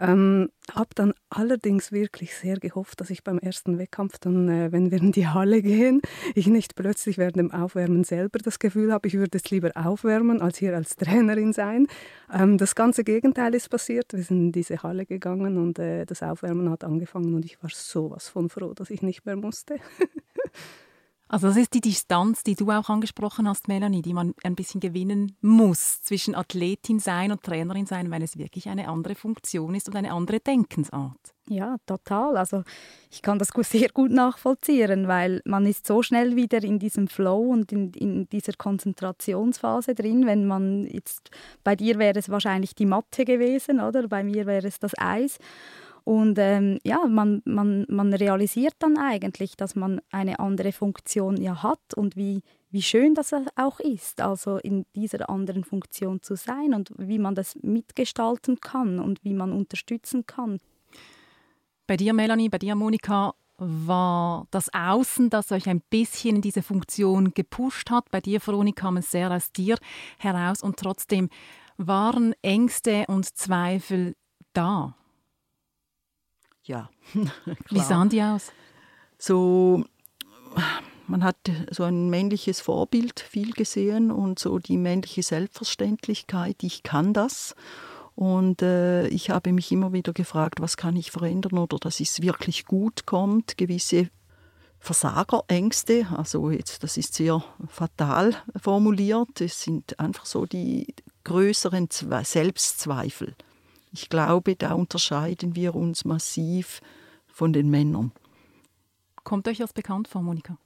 ähm, 0.00 0.50
habe 0.72 0.90
dann 0.94 1.12
allerdings 1.28 1.92
wirklich 1.92 2.34
sehr 2.34 2.56
gehofft, 2.56 3.00
dass 3.00 3.10
ich 3.10 3.22
beim 3.22 3.38
ersten 3.38 3.78
Wettkampf 3.78 4.18
dann, 4.18 4.48
äh, 4.48 4.72
wenn 4.72 4.90
wir 4.90 4.98
in 4.98 5.12
die 5.12 5.28
Halle 5.28 5.62
gehen, 5.62 6.00
ich 6.34 6.46
nicht 6.46 6.74
plötzlich 6.74 7.18
während 7.18 7.36
dem 7.36 7.50
Aufwärmen 7.52 8.04
selber 8.04 8.38
das 8.38 8.58
Gefühl 8.58 8.92
habe, 8.92 9.06
ich 9.08 9.14
würde 9.14 9.38
jetzt 9.38 9.50
lieber 9.50 9.70
aufwärmen, 9.74 10.40
als 10.40 10.58
hier 10.58 10.74
als 10.74 10.96
Trainerin 10.96 11.52
sein. 11.52 11.86
Ähm, 12.32 12.56
das 12.56 12.74
ganze 12.74 13.04
Gegenteil 13.04 13.54
ist 13.54 13.68
passiert. 13.68 14.12
Wir 14.12 14.22
sind 14.22 14.38
in 14.38 14.52
diese 14.52 14.82
Halle 14.82 15.04
gegangen 15.04 15.58
und 15.58 15.78
äh, 15.78 16.06
das 16.06 16.22
Aufwärmen 16.22 16.70
hat 16.70 16.82
angefangen 16.82 17.34
und 17.34 17.44
ich 17.44 17.62
war 17.62 17.70
sowas 17.70 18.28
von 18.28 18.48
froh, 18.48 18.72
dass 18.74 18.90
ich 18.90 19.02
nicht 19.02 19.26
mehr 19.26 19.36
musste. 19.36 19.76
Also 21.32 21.46
das 21.46 21.56
ist 21.56 21.74
die 21.74 21.80
Distanz, 21.80 22.42
die 22.42 22.56
du 22.56 22.72
auch 22.72 22.88
angesprochen 22.88 23.48
hast, 23.48 23.68
Melanie, 23.68 24.02
die 24.02 24.14
man 24.14 24.34
ein 24.42 24.56
bisschen 24.56 24.80
gewinnen 24.80 25.36
muss 25.40 26.02
zwischen 26.02 26.34
Athletin 26.34 26.98
sein 26.98 27.30
und 27.30 27.44
Trainerin 27.44 27.86
sein, 27.86 28.10
weil 28.10 28.24
es 28.24 28.36
wirklich 28.36 28.68
eine 28.68 28.88
andere 28.88 29.14
Funktion 29.14 29.76
ist 29.76 29.88
und 29.88 29.94
eine 29.94 30.12
andere 30.12 30.40
Denkensart. 30.40 31.32
Ja, 31.48 31.76
total. 31.86 32.36
Also 32.36 32.64
ich 33.12 33.22
kann 33.22 33.38
das 33.38 33.50
sehr 33.62 33.90
gut 33.90 34.10
nachvollziehen, 34.10 35.06
weil 35.06 35.40
man 35.44 35.66
ist 35.66 35.86
so 35.86 36.02
schnell 36.02 36.34
wieder 36.34 36.64
in 36.64 36.80
diesem 36.80 37.06
Flow 37.06 37.42
und 37.42 37.70
in, 37.70 37.92
in 37.92 38.28
dieser 38.28 38.54
Konzentrationsphase 38.54 39.94
drin. 39.94 40.26
Wenn 40.26 40.48
man 40.48 40.84
jetzt 40.84 41.30
bei 41.62 41.76
dir 41.76 42.00
wäre 42.00 42.18
es 42.18 42.28
wahrscheinlich 42.28 42.74
die 42.74 42.86
Matte 42.86 43.24
gewesen, 43.24 43.78
oder? 43.78 44.08
Bei 44.08 44.24
mir 44.24 44.46
wäre 44.46 44.66
es 44.66 44.80
das 44.80 44.98
Eis. 44.98 45.38
Und 46.04 46.38
ähm, 46.38 46.78
ja, 46.84 47.06
man, 47.06 47.42
man, 47.44 47.86
man 47.88 48.12
realisiert 48.12 48.74
dann 48.78 48.96
eigentlich, 48.98 49.56
dass 49.56 49.76
man 49.76 50.00
eine 50.10 50.38
andere 50.38 50.72
Funktion 50.72 51.40
ja 51.40 51.62
hat 51.62 51.94
und 51.94 52.16
wie, 52.16 52.42
wie 52.70 52.82
schön 52.82 53.14
das 53.14 53.32
auch 53.56 53.80
ist, 53.80 54.20
also 54.20 54.58
in 54.58 54.86
dieser 54.94 55.28
anderen 55.28 55.64
Funktion 55.64 56.22
zu 56.22 56.36
sein 56.36 56.74
und 56.74 56.90
wie 56.96 57.18
man 57.18 57.34
das 57.34 57.56
mitgestalten 57.62 58.60
kann 58.60 58.98
und 58.98 59.22
wie 59.24 59.34
man 59.34 59.52
unterstützen 59.52 60.26
kann. 60.26 60.58
Bei 61.86 61.96
dir, 61.96 62.12
Melanie, 62.12 62.48
bei 62.48 62.58
dir, 62.58 62.74
Monika, 62.74 63.34
war 63.60 64.46
das 64.50 64.72
Außen, 64.72 65.28
das 65.28 65.52
euch 65.52 65.68
ein 65.68 65.82
bisschen 65.90 66.36
in 66.36 66.42
diese 66.42 66.62
Funktion 66.62 67.34
gepusht 67.34 67.90
hat. 67.90 68.10
Bei 68.10 68.20
dir, 68.20 68.40
Veronika, 68.44 68.82
kam 68.82 68.96
es 68.96 69.10
sehr 69.10 69.30
aus 69.30 69.52
dir 69.52 69.76
heraus 70.18 70.62
und 70.62 70.78
trotzdem 70.78 71.28
waren 71.76 72.34
Ängste 72.42 73.04
und 73.08 73.36
Zweifel 73.36 74.14
da. 74.54 74.94
Ja. 76.64 76.90
Wie 77.70 77.80
sahen 77.80 78.08
die 78.08 78.22
aus? 78.22 78.52
So, 79.18 79.84
man 81.06 81.24
hat 81.24 81.36
so 81.70 81.84
ein 81.84 82.08
männliches 82.08 82.60
Vorbild 82.60 83.20
viel 83.20 83.52
gesehen 83.52 84.10
und 84.10 84.38
so 84.38 84.58
die 84.58 84.76
männliche 84.76 85.22
Selbstverständlichkeit, 85.22 86.62
ich 86.62 86.82
kann 86.82 87.12
das. 87.12 87.54
Und 88.14 88.62
äh, 88.62 89.08
ich 89.08 89.30
habe 89.30 89.52
mich 89.52 89.72
immer 89.72 89.92
wieder 89.92 90.12
gefragt, 90.12 90.60
was 90.60 90.76
kann 90.76 90.96
ich 90.96 91.10
verändern 91.10 91.58
oder 91.58 91.78
dass 91.78 92.00
es 92.00 92.22
wirklich 92.22 92.66
gut 92.66 93.06
kommt. 93.06 93.56
Gewisse 93.56 94.10
Versagerängste, 94.78 96.06
also 96.16 96.50
jetzt, 96.50 96.82
das 96.82 96.96
ist 96.96 97.14
sehr 97.14 97.44
fatal 97.68 98.34
formuliert, 98.56 99.40
es 99.40 99.62
sind 99.62 99.98
einfach 100.00 100.24
so 100.24 100.46
die 100.46 100.94
größeren 101.24 101.88
Selbstzweifel. 101.90 103.34
Ich 103.92 104.08
glaube, 104.08 104.56
da 104.56 104.74
unterscheiden 104.74 105.56
wir 105.56 105.74
uns 105.74 106.04
massiv 106.04 106.80
von 107.26 107.52
den 107.52 107.70
Männern. 107.70 108.12
Kommt 109.24 109.48
euch 109.48 109.58
das 109.58 109.72
bekannt 109.72 110.08
vor, 110.08 110.22
Monika? 110.22 110.56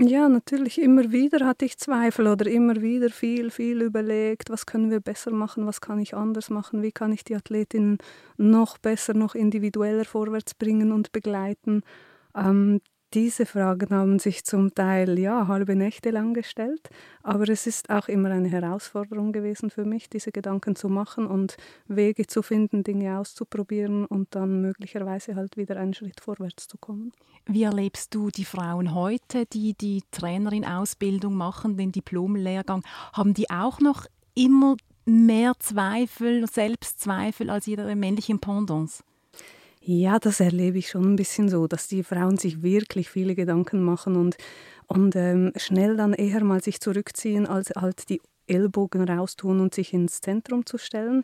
Ja, 0.00 0.28
natürlich. 0.28 0.80
Immer 0.80 1.12
wieder 1.12 1.46
hatte 1.46 1.64
ich 1.64 1.78
Zweifel 1.78 2.26
oder 2.26 2.46
immer 2.50 2.82
wieder 2.82 3.10
viel, 3.10 3.50
viel 3.50 3.80
überlegt, 3.80 4.50
was 4.50 4.66
können 4.66 4.90
wir 4.90 4.98
besser 4.98 5.30
machen, 5.30 5.66
was 5.66 5.80
kann 5.80 6.00
ich 6.00 6.14
anders 6.14 6.50
machen, 6.50 6.82
wie 6.82 6.90
kann 6.90 7.12
ich 7.12 7.22
die 7.22 7.36
Athletinnen 7.36 7.98
noch 8.36 8.78
besser, 8.78 9.14
noch 9.14 9.36
individueller 9.36 10.04
vorwärts 10.04 10.54
bringen 10.54 10.90
und 10.90 11.12
begleiten. 11.12 11.82
Ähm, 12.34 12.80
diese 13.14 13.46
Fragen 13.46 13.94
haben 13.94 14.18
sich 14.18 14.44
zum 14.44 14.74
Teil 14.74 15.18
ja 15.18 15.46
halbe 15.46 15.76
Nächte 15.76 16.10
lang 16.10 16.34
gestellt, 16.34 16.90
aber 17.22 17.48
es 17.48 17.66
ist 17.66 17.88
auch 17.88 18.08
immer 18.08 18.30
eine 18.30 18.48
Herausforderung 18.48 19.32
gewesen 19.32 19.70
für 19.70 19.84
mich, 19.84 20.10
diese 20.10 20.32
Gedanken 20.32 20.74
zu 20.74 20.88
machen 20.88 21.26
und 21.26 21.56
Wege 21.86 22.26
zu 22.26 22.42
finden, 22.42 22.82
Dinge 22.82 23.18
auszuprobieren 23.18 24.04
und 24.04 24.34
dann 24.34 24.60
möglicherweise 24.60 25.36
halt 25.36 25.56
wieder 25.56 25.76
einen 25.76 25.94
Schritt 25.94 26.20
vorwärts 26.20 26.66
zu 26.66 26.76
kommen. 26.76 27.12
Wie 27.46 27.62
erlebst 27.62 28.14
du 28.14 28.30
die 28.30 28.44
Frauen 28.44 28.94
heute, 28.94 29.46
die 29.46 29.74
die 29.74 30.02
Trainerin-Ausbildung 30.10 31.34
machen, 31.34 31.76
den 31.76 31.92
Diplomlehrgang? 31.92 32.82
Haben 33.12 33.34
die 33.34 33.48
auch 33.50 33.80
noch 33.80 34.06
immer 34.34 34.76
mehr 35.04 35.52
Zweifel, 35.60 36.48
Selbstzweifel 36.48 37.50
als 37.50 37.68
ihre 37.68 37.94
männlichen 37.94 38.40
Pendants? 38.40 39.04
Ja, 39.86 40.18
das 40.18 40.40
erlebe 40.40 40.78
ich 40.78 40.88
schon 40.88 41.12
ein 41.12 41.16
bisschen 41.16 41.50
so, 41.50 41.66
dass 41.66 41.88
die 41.88 42.02
Frauen 42.02 42.38
sich 42.38 42.62
wirklich 42.62 43.10
viele 43.10 43.34
Gedanken 43.34 43.82
machen 43.82 44.16
und, 44.16 44.38
und 44.86 45.14
ähm, 45.14 45.52
schnell 45.56 45.98
dann 45.98 46.14
eher 46.14 46.42
mal 46.42 46.62
sich 46.62 46.80
zurückziehen, 46.80 47.46
als 47.46 47.68
halt 47.76 48.08
die 48.08 48.22
Ellbogen 48.46 49.06
raustun 49.06 49.60
und 49.60 49.74
sich 49.74 49.92
ins 49.92 50.22
Zentrum 50.22 50.64
zu 50.64 50.78
stellen. 50.78 51.22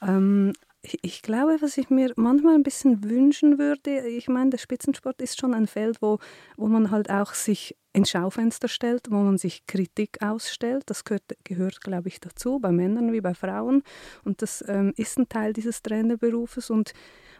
Ähm, 0.00 0.52
ich, 0.80 0.98
ich 1.02 1.22
glaube, 1.22 1.58
was 1.60 1.78
ich 1.78 1.90
mir 1.90 2.12
manchmal 2.16 2.56
ein 2.56 2.64
bisschen 2.64 3.08
wünschen 3.08 3.60
würde, 3.60 4.00
ich 4.08 4.26
meine, 4.26 4.50
der 4.50 4.58
Spitzensport 4.58 5.22
ist 5.22 5.40
schon 5.40 5.54
ein 5.54 5.68
Feld, 5.68 6.02
wo, 6.02 6.18
wo 6.56 6.66
man 6.66 6.90
halt 6.90 7.08
auch 7.08 7.34
sich 7.34 7.76
ins 7.92 8.10
Schaufenster 8.10 8.66
stellt, 8.66 9.12
wo 9.12 9.16
man 9.18 9.38
sich 9.38 9.64
Kritik 9.68 10.20
ausstellt. 10.22 10.82
Das 10.86 11.04
gehört, 11.04 11.36
gehört 11.44 11.80
glaube 11.80 12.08
ich, 12.08 12.18
dazu, 12.18 12.58
bei 12.58 12.72
Männern 12.72 13.12
wie 13.12 13.20
bei 13.20 13.34
Frauen. 13.34 13.84
Und 14.24 14.42
das 14.42 14.64
ähm, 14.66 14.92
ist 14.96 15.18
ein 15.18 15.28
Teil 15.28 15.52
dieses 15.52 15.82
Trainerberufes. 15.82 16.68
Und 16.68 16.94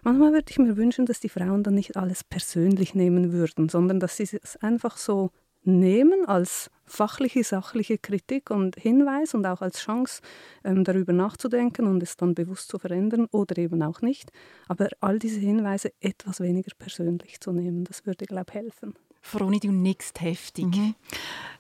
Manchmal 0.04 0.32
würde 0.32 0.50
ich 0.50 0.58
mir 0.58 0.76
wünschen, 0.76 1.06
dass 1.06 1.20
die 1.20 1.28
Frauen 1.28 1.62
dann 1.62 1.74
nicht 1.74 1.96
alles 1.96 2.24
persönlich 2.24 2.94
nehmen 2.94 3.32
würden, 3.32 3.68
sondern 3.68 4.00
dass 4.00 4.16
sie 4.16 4.24
es 4.24 4.56
einfach 4.56 4.96
so 4.96 5.30
nehmen 5.64 6.26
als 6.26 6.70
fachliche, 6.84 7.44
sachliche 7.44 7.98
Kritik 7.98 8.50
und 8.50 8.74
Hinweis 8.76 9.32
und 9.32 9.46
auch 9.46 9.62
als 9.62 9.78
Chance, 9.78 10.20
ähm, 10.64 10.82
darüber 10.82 11.12
nachzudenken 11.12 11.86
und 11.86 12.02
es 12.02 12.16
dann 12.16 12.34
bewusst 12.34 12.68
zu 12.68 12.80
verändern 12.80 13.26
oder 13.30 13.56
eben 13.58 13.80
auch 13.82 14.02
nicht. 14.02 14.32
Aber 14.66 14.88
all 14.98 15.20
diese 15.20 15.38
Hinweise 15.38 15.92
etwas 16.00 16.40
weniger 16.40 16.72
persönlich 16.76 17.40
zu 17.40 17.52
nehmen, 17.52 17.84
das 17.84 18.04
würde, 18.04 18.26
glaube 18.26 18.46
ich, 18.48 18.54
helfen. 18.54 18.94
Froni, 19.24 19.60
du 19.60 19.70
nickst 19.70 20.20
heftig. 20.20 20.66
Mhm. 20.66 20.94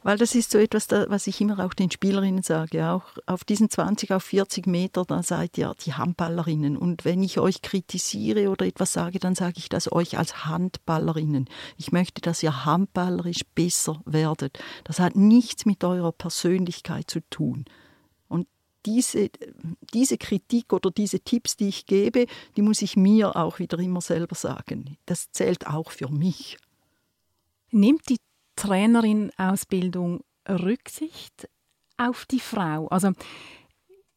Weil 0.02 0.18
das 0.18 0.34
ist 0.34 0.50
so 0.50 0.58
etwas, 0.58 0.88
was 0.90 1.28
ich 1.28 1.40
immer 1.40 1.64
auch 1.64 1.74
den 1.74 1.90
Spielerinnen 1.90 2.42
sage. 2.42 2.88
Auch 2.88 3.04
auf 3.24 3.44
diesen 3.44 3.70
20 3.70 4.10
auf 4.10 4.24
40 4.24 4.66
Meter, 4.66 5.04
da 5.04 5.22
seid 5.22 5.56
ihr 5.56 5.72
die 5.86 5.94
Handballerinnen. 5.94 6.76
Und 6.76 7.04
wenn 7.04 7.22
ich 7.22 7.38
euch 7.38 7.62
kritisiere 7.62 8.50
oder 8.50 8.66
etwas 8.66 8.92
sage, 8.92 9.20
dann 9.20 9.36
sage 9.36 9.54
ich 9.58 9.68
das 9.68 9.90
euch 9.92 10.18
als 10.18 10.44
Handballerinnen. 10.44 11.48
Ich 11.78 11.92
möchte, 11.92 12.20
dass 12.20 12.42
ihr 12.42 12.64
handballerisch 12.64 13.44
besser 13.54 14.02
werdet. 14.04 14.58
Das 14.82 14.98
hat 14.98 15.14
nichts 15.14 15.64
mit 15.64 15.84
eurer 15.84 16.12
Persönlichkeit 16.12 17.08
zu 17.08 17.20
tun. 17.30 17.64
Und 18.26 18.48
diese, 18.84 19.30
diese 19.94 20.18
Kritik 20.18 20.72
oder 20.72 20.90
diese 20.90 21.20
Tipps, 21.20 21.56
die 21.56 21.68
ich 21.68 21.86
gebe, 21.86 22.26
die 22.56 22.62
muss 22.62 22.82
ich 22.82 22.96
mir 22.96 23.36
auch 23.36 23.60
wieder 23.60 23.78
immer 23.78 24.00
selber 24.00 24.34
sagen. 24.34 24.96
Das 25.06 25.30
zählt 25.30 25.68
auch 25.68 25.92
für 25.92 26.08
mich. 26.08 26.58
Nimmt 27.72 28.08
die 28.08 28.18
Trainerin-Ausbildung 28.56 30.20
Rücksicht 30.48 31.48
auf 31.96 32.26
die 32.26 32.40
Frau? 32.40 32.86
Also 32.88 33.12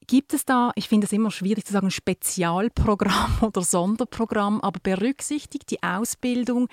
gibt 0.07 0.33
es 0.33 0.45
da, 0.45 0.71
ich 0.75 0.87
finde 0.87 1.05
es 1.05 1.13
immer 1.13 1.31
schwierig 1.31 1.65
zu 1.65 1.73
sagen, 1.73 1.89
Spezialprogramm 1.89 3.37
oder 3.41 3.61
Sonderprogramm, 3.61 4.61
aber 4.61 4.79
berücksichtigt 4.81 5.71
die 5.71 5.81
Ausbildung 5.81 6.67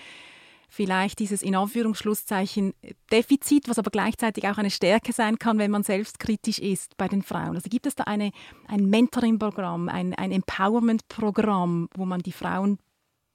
vielleicht 0.68 1.18
dieses 1.18 1.42
in 1.42 1.54
Anführungsschlusszeichen 1.54 2.72
Defizit, 3.10 3.68
was 3.68 3.78
aber 3.78 3.90
gleichzeitig 3.90 4.48
auch 4.48 4.56
eine 4.56 4.70
Stärke 4.70 5.12
sein 5.12 5.38
kann, 5.38 5.58
wenn 5.58 5.70
man 5.70 5.82
selbstkritisch 5.82 6.58
ist 6.58 6.96
bei 6.96 7.08
den 7.08 7.22
Frauen. 7.22 7.54
Also 7.54 7.68
gibt 7.68 7.86
es 7.86 7.94
da 7.94 8.04
eine, 8.04 8.32
ein 8.68 8.86
Mentoring-Programm, 8.86 9.88
ein, 9.90 10.14
ein 10.14 10.32
Empowerment-Programm, 10.32 11.90
wo 11.94 12.06
man 12.06 12.22
die 12.22 12.32
Frauen 12.32 12.78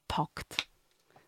packt? 0.08 0.68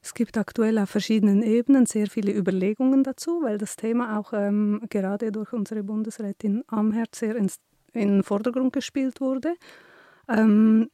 Es 0.02 0.14
gibt 0.14 0.38
aktuell 0.38 0.78
auf 0.78 0.90
verschiedenen 0.90 1.44
Ebenen 1.44 1.86
sehr 1.86 2.08
viele 2.08 2.34
Überlegungen 2.34 3.04
dazu, 3.04 3.42
weil 3.44 3.58
das 3.58 3.76
Thema 3.76 4.18
auch 4.18 4.32
ähm, 4.34 4.82
gerade 4.90 5.32
durch 5.32 5.52
unsere 5.52 5.84
Bundesrätin 5.84 6.64
Amherd 6.68 7.16
sehr 7.16 7.36
ins, 7.36 7.60
in 7.94 8.08
den 8.08 8.24
Vordergrund 8.24 8.72
gespielt 8.72 9.20
wurde. 9.20 9.56
Ähm, 10.30 10.90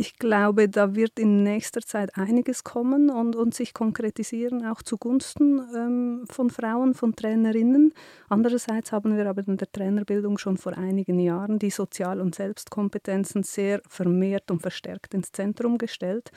ich 0.00 0.16
glaube, 0.16 0.68
da 0.68 0.94
wird 0.94 1.18
in 1.18 1.42
nächster 1.42 1.80
Zeit 1.80 2.16
einiges 2.16 2.62
kommen 2.62 3.10
und, 3.10 3.34
und 3.34 3.52
sich 3.52 3.74
konkretisieren, 3.74 4.64
auch 4.64 4.80
zugunsten 4.80 5.60
ähm, 5.74 6.24
von 6.30 6.50
Frauen, 6.50 6.94
von 6.94 7.16
Trainerinnen. 7.16 7.92
Andererseits 8.28 8.92
haben 8.92 9.16
wir 9.16 9.26
aber 9.26 9.46
in 9.46 9.56
der 9.56 9.70
Trainerbildung 9.70 10.38
schon 10.38 10.56
vor 10.56 10.78
einigen 10.78 11.18
Jahren 11.18 11.58
die 11.58 11.70
Sozial- 11.70 12.20
und 12.20 12.36
Selbstkompetenzen 12.36 13.42
sehr 13.42 13.82
vermehrt 13.88 14.52
und 14.52 14.62
verstärkt 14.62 15.14
ins 15.14 15.32
Zentrum 15.32 15.78
gestellt 15.78 16.30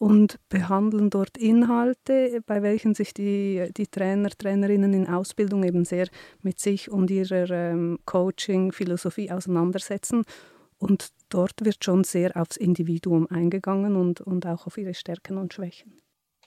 und 0.00 0.40
behandeln 0.48 1.10
dort 1.10 1.36
Inhalte, 1.36 2.40
bei 2.46 2.62
welchen 2.62 2.94
sich 2.94 3.12
die, 3.12 3.68
die 3.76 3.86
Trainer, 3.86 4.30
Trainerinnen 4.30 4.94
in 4.94 5.06
Ausbildung 5.06 5.62
eben 5.62 5.84
sehr 5.84 6.08
mit 6.40 6.58
sich 6.58 6.90
und 6.90 7.10
ihrer 7.10 7.50
ähm, 7.50 7.98
Coaching-Philosophie 8.06 9.30
auseinandersetzen 9.30 10.24
und 10.78 11.08
dort 11.28 11.62
wird 11.66 11.84
schon 11.84 12.04
sehr 12.04 12.34
aufs 12.34 12.56
Individuum 12.56 13.26
eingegangen 13.28 13.94
und, 13.94 14.22
und 14.22 14.46
auch 14.46 14.66
auf 14.66 14.78
ihre 14.78 14.94
Stärken 14.94 15.36
und 15.36 15.52
Schwächen. 15.52 15.98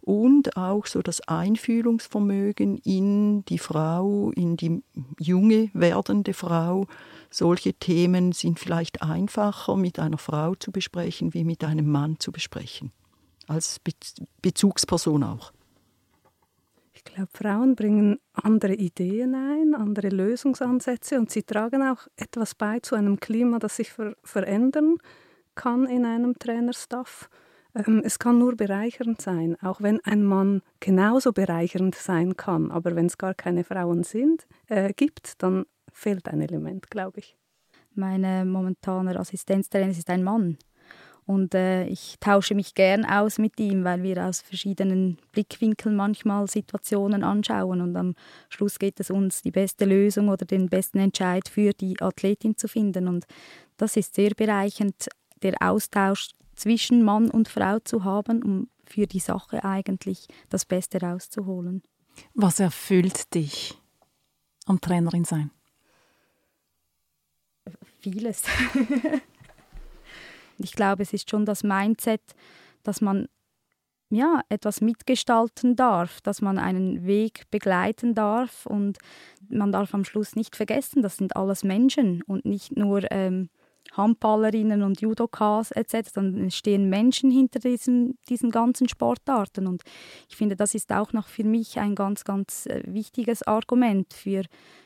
Und 0.00 0.56
auch 0.56 0.86
so 0.86 1.02
das 1.02 1.20
Einfühlungsvermögen 1.28 2.78
in 2.78 3.44
die 3.44 3.58
Frau, 3.58 4.30
in 4.30 4.56
die 4.56 4.82
junge 5.18 5.68
werdende 5.74 6.32
Frau. 6.32 6.86
Solche 7.30 7.74
Themen 7.74 8.32
sind 8.32 8.58
vielleicht 8.58 9.02
einfacher 9.02 9.76
mit 9.76 9.98
einer 9.98 10.16
Frau 10.16 10.54
zu 10.54 10.72
besprechen, 10.72 11.34
wie 11.34 11.44
mit 11.44 11.62
einem 11.62 11.90
Mann 11.90 12.18
zu 12.20 12.32
besprechen. 12.32 12.90
Als 13.48 13.80
Bezugsperson 14.40 15.24
auch. 15.24 15.52
Ich 17.08 17.14
glaube, 17.14 17.30
Frauen 17.32 17.74
bringen 17.74 18.18
andere 18.34 18.74
Ideen 18.74 19.34
ein, 19.34 19.74
andere 19.74 20.10
Lösungsansätze 20.10 21.18
und 21.18 21.30
sie 21.30 21.42
tragen 21.42 21.82
auch 21.82 22.06
etwas 22.16 22.54
bei 22.54 22.80
zu 22.80 22.94
einem 22.94 23.18
Klima, 23.18 23.58
das 23.58 23.76
sich 23.76 23.92
ver 23.92 24.14
verändern 24.22 24.96
kann 25.54 25.86
in 25.86 26.04
einem 26.04 26.38
Trainerstaff. 26.38 27.30
Ähm, 27.74 28.02
es 28.04 28.18
kann 28.18 28.38
nur 28.38 28.56
bereichernd 28.56 29.22
sein, 29.22 29.56
auch 29.62 29.80
wenn 29.80 30.00
ein 30.04 30.22
Mann 30.22 30.60
genauso 30.80 31.32
bereichernd 31.32 31.94
sein 31.94 32.36
kann. 32.36 32.70
Aber 32.70 32.94
wenn 32.94 33.06
es 33.06 33.16
gar 33.16 33.34
keine 33.34 33.64
Frauen 33.64 34.04
sind, 34.04 34.46
äh, 34.66 34.92
gibt, 34.92 35.42
dann 35.42 35.64
fehlt 35.90 36.28
ein 36.28 36.42
Element, 36.42 36.90
glaube 36.90 37.20
ich. 37.20 37.36
Meine 37.94 38.44
momentane 38.44 39.18
Assistenztrainer 39.18 39.90
ist 39.90 40.10
ein 40.10 40.22
Mann. 40.22 40.58
Und 41.28 41.54
äh, 41.54 41.84
ich 41.84 42.16
tausche 42.20 42.54
mich 42.54 42.74
gern 42.74 43.04
aus 43.04 43.36
mit 43.36 43.60
ihm, 43.60 43.84
weil 43.84 44.02
wir 44.02 44.24
aus 44.24 44.40
verschiedenen 44.40 45.18
Blickwinkeln 45.32 45.94
manchmal 45.94 46.48
Situationen 46.48 47.22
anschauen. 47.22 47.82
Und 47.82 47.94
am 47.96 48.14
Schluss 48.48 48.78
geht 48.78 48.98
es 48.98 49.10
uns, 49.10 49.42
die 49.42 49.50
beste 49.50 49.84
Lösung 49.84 50.30
oder 50.30 50.46
den 50.46 50.70
besten 50.70 50.98
Entscheid 50.98 51.46
für 51.46 51.74
die 51.74 52.00
Athletin 52.00 52.56
zu 52.56 52.66
finden. 52.66 53.08
Und 53.08 53.26
das 53.76 53.98
ist 53.98 54.14
sehr 54.14 54.30
bereichend, 54.30 55.10
der 55.42 55.54
Austausch 55.60 56.30
zwischen 56.56 57.02
Mann 57.02 57.30
und 57.30 57.46
Frau 57.46 57.78
zu 57.78 58.04
haben, 58.04 58.42
um 58.42 58.70
für 58.86 59.06
die 59.06 59.20
Sache 59.20 59.62
eigentlich 59.64 60.28
das 60.48 60.64
Beste 60.64 60.98
rauszuholen. 61.02 61.82
Was 62.32 62.58
erfüllt 62.58 63.34
dich 63.34 63.78
am 64.64 64.80
Trainerin 64.80 65.26
sein? 65.26 65.50
Vieles. 68.00 68.44
Ich 70.58 70.72
glaube, 70.72 71.02
es 71.02 71.12
ist 71.12 71.30
schon 71.30 71.44
das 71.44 71.62
Mindset, 71.62 72.22
dass 72.82 73.00
man 73.00 73.28
ja, 74.10 74.40
etwas 74.48 74.80
mitgestalten 74.80 75.76
darf, 75.76 76.20
dass 76.22 76.40
man 76.40 76.58
einen 76.58 77.06
Weg 77.06 77.50
begleiten 77.50 78.14
darf 78.14 78.64
und 78.64 78.98
man 79.48 79.70
darf 79.70 79.94
am 79.94 80.04
Schluss 80.04 80.34
nicht 80.34 80.56
vergessen, 80.56 81.02
das 81.02 81.18
sind 81.18 81.36
alles 81.36 81.62
Menschen 81.62 82.22
und 82.22 82.46
nicht 82.46 82.76
nur 82.76 83.10
ähm, 83.12 83.50
Handballerinnen 83.92 84.82
und 84.82 85.00
Judokas 85.00 85.72
etc., 85.72 86.16
es 86.46 86.56
stehen 86.56 86.88
Menschen 86.88 87.30
hinter 87.30 87.58
diesen, 87.58 88.18
diesen 88.28 88.50
ganzen 88.50 88.88
Sportarten 88.88 89.66
und 89.66 89.82
ich 90.28 90.36
finde, 90.36 90.56
das 90.56 90.74
ist 90.74 90.90
auch 90.90 91.12
noch 91.12 91.28
für 91.28 91.44
mich 91.44 91.78
ein 91.78 91.94
ganz, 91.94 92.24
ganz 92.24 92.66
äh, 92.66 92.82
wichtiges 92.86 93.42
Argument 93.42 94.14
für, 94.14 94.44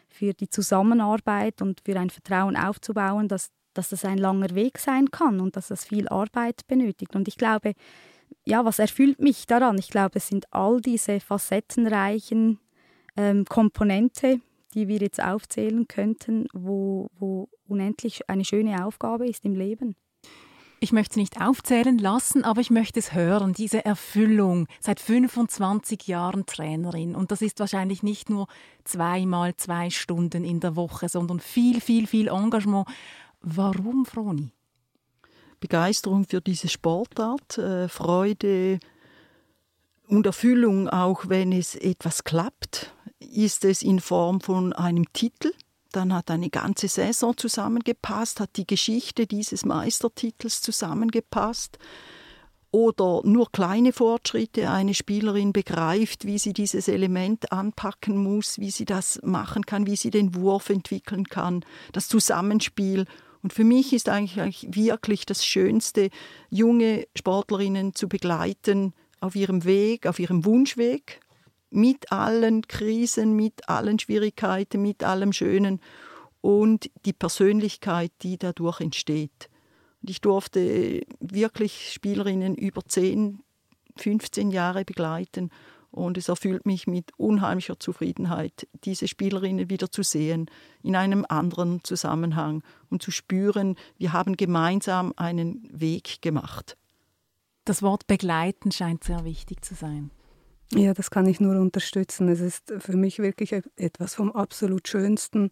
für 0.08 0.34
die 0.34 0.48
Zusammenarbeit 0.48 1.62
und 1.62 1.80
für 1.84 1.98
ein 1.98 2.10
Vertrauen 2.10 2.56
aufzubauen, 2.56 3.28
dass 3.28 3.50
dass 3.74 3.90
das 3.90 4.04
ein 4.04 4.18
langer 4.18 4.54
Weg 4.54 4.78
sein 4.78 5.10
kann 5.10 5.40
und 5.40 5.56
dass 5.56 5.68
das 5.68 5.84
viel 5.84 6.08
Arbeit 6.08 6.66
benötigt. 6.66 7.14
Und 7.14 7.28
ich 7.28 7.36
glaube, 7.36 7.74
ja, 8.44 8.64
was 8.64 8.78
erfüllt 8.78 9.20
mich 9.20 9.46
daran? 9.46 9.78
Ich 9.78 9.90
glaube, 9.90 10.18
es 10.18 10.28
sind 10.28 10.52
all 10.52 10.80
diese 10.80 11.20
facettenreichen 11.20 12.58
ähm, 13.16 13.44
Komponente, 13.44 14.40
die 14.74 14.88
wir 14.88 14.98
jetzt 14.98 15.22
aufzählen 15.22 15.86
könnten, 15.86 16.46
wo, 16.52 17.08
wo 17.18 17.48
unendlich 17.68 18.28
eine 18.28 18.44
schöne 18.44 18.84
Aufgabe 18.84 19.28
ist 19.28 19.44
im 19.44 19.54
Leben. 19.54 19.96
Ich 20.82 20.90
möchte 20.90 21.12
es 21.12 21.16
nicht 21.16 21.40
aufzählen 21.40 21.96
lassen, 21.96 22.42
aber 22.42 22.60
ich 22.60 22.70
möchte 22.70 22.98
es 22.98 23.14
hören, 23.14 23.52
diese 23.52 23.84
Erfüllung. 23.84 24.66
Seit 24.80 24.98
25 24.98 26.08
Jahren 26.08 26.44
Trainerin. 26.44 27.14
Und 27.14 27.30
das 27.30 27.40
ist 27.40 27.60
wahrscheinlich 27.60 28.02
nicht 28.02 28.28
nur 28.28 28.48
zweimal 28.82 29.54
zwei 29.54 29.90
Stunden 29.90 30.42
in 30.42 30.58
der 30.58 30.74
Woche, 30.74 31.08
sondern 31.08 31.38
viel, 31.38 31.80
viel, 31.80 32.08
viel 32.08 32.26
Engagement. 32.26 32.88
Warum, 33.42 34.06
Froni? 34.06 34.52
Begeisterung 35.58 36.24
für 36.24 36.40
diese 36.40 36.68
Sportart, 36.68 37.58
äh, 37.58 37.88
Freude 37.88 38.78
und 40.08 40.26
Erfüllung, 40.26 40.88
auch 40.88 41.28
wenn 41.28 41.52
es 41.52 41.74
etwas 41.74 42.24
klappt, 42.24 42.94
ist 43.18 43.64
es 43.64 43.82
in 43.82 44.00
Form 44.00 44.40
von 44.40 44.72
einem 44.72 45.12
Titel. 45.12 45.52
Dann 45.90 46.14
hat 46.14 46.30
eine 46.30 46.50
ganze 46.50 46.88
Saison 46.88 47.36
zusammengepasst, 47.36 48.40
hat 48.40 48.56
die 48.56 48.66
Geschichte 48.66 49.26
dieses 49.26 49.64
Meistertitels 49.64 50.62
zusammengepasst. 50.62 51.78
Oder 52.70 53.20
nur 53.24 53.52
kleine 53.52 53.92
Fortschritte. 53.92 54.70
Eine 54.70 54.94
Spielerin 54.94 55.52
begreift, 55.52 56.24
wie 56.24 56.38
sie 56.38 56.54
dieses 56.54 56.88
Element 56.88 57.52
anpacken 57.52 58.16
muss, 58.16 58.58
wie 58.58 58.70
sie 58.70 58.86
das 58.86 59.20
machen 59.22 59.66
kann, 59.66 59.86
wie 59.86 59.96
sie 59.96 60.10
den 60.10 60.34
Wurf 60.34 60.70
entwickeln 60.70 61.28
kann, 61.28 61.64
das 61.92 62.08
Zusammenspiel 62.08 63.04
und 63.42 63.52
für 63.52 63.64
mich 63.64 63.92
ist 63.92 64.08
eigentlich 64.08 64.68
wirklich 64.70 65.26
das 65.26 65.44
Schönste, 65.44 66.10
junge 66.48 67.06
Sportlerinnen 67.16 67.94
zu 67.94 68.08
begleiten 68.08 68.94
auf 69.20 69.34
ihrem 69.34 69.64
Weg, 69.64 70.06
auf 70.06 70.18
ihrem 70.18 70.44
Wunschweg, 70.44 71.20
mit 71.70 72.12
allen 72.12 72.62
Krisen, 72.68 73.34
mit 73.34 73.68
allen 73.68 73.98
Schwierigkeiten, 73.98 74.82
mit 74.82 75.02
allem 75.02 75.32
Schönen 75.32 75.80
und 76.40 76.90
die 77.04 77.12
Persönlichkeit, 77.12 78.12
die 78.22 78.36
dadurch 78.36 78.80
entsteht. 78.80 79.48
Und 80.02 80.10
ich 80.10 80.20
durfte 80.20 81.00
wirklich 81.20 81.92
Spielerinnen 81.92 82.54
über 82.54 82.82
10, 82.84 83.40
15 83.96 84.50
Jahre 84.50 84.84
begleiten 84.84 85.50
und 85.92 86.18
es 86.18 86.28
erfüllt 86.28 86.66
mich 86.66 86.86
mit 86.86 87.10
unheimlicher 87.18 87.78
Zufriedenheit, 87.78 88.66
diese 88.84 89.06
Spielerinnen 89.06 89.70
wieder 89.70 89.90
zu 89.90 90.02
sehen, 90.02 90.50
in 90.82 90.96
einem 90.96 91.24
anderen 91.28 91.84
Zusammenhang 91.84 92.62
und 92.90 93.02
zu 93.02 93.10
spüren, 93.10 93.76
wir 93.98 94.12
haben 94.12 94.36
gemeinsam 94.36 95.12
einen 95.16 95.68
Weg 95.70 96.22
gemacht. 96.22 96.76
Das 97.64 97.82
Wort 97.82 98.06
begleiten 98.08 98.72
scheint 98.72 99.04
sehr 99.04 99.24
wichtig 99.24 99.64
zu 99.64 99.74
sein. 99.74 100.10
Ja, 100.74 100.94
das 100.94 101.10
kann 101.10 101.26
ich 101.26 101.38
nur 101.38 101.60
unterstützen. 101.60 102.28
Es 102.28 102.40
ist 102.40 102.72
für 102.78 102.96
mich 102.96 103.18
wirklich 103.18 103.54
etwas 103.76 104.14
vom 104.14 104.32
absolut 104.32 104.88
Schönsten, 104.88 105.50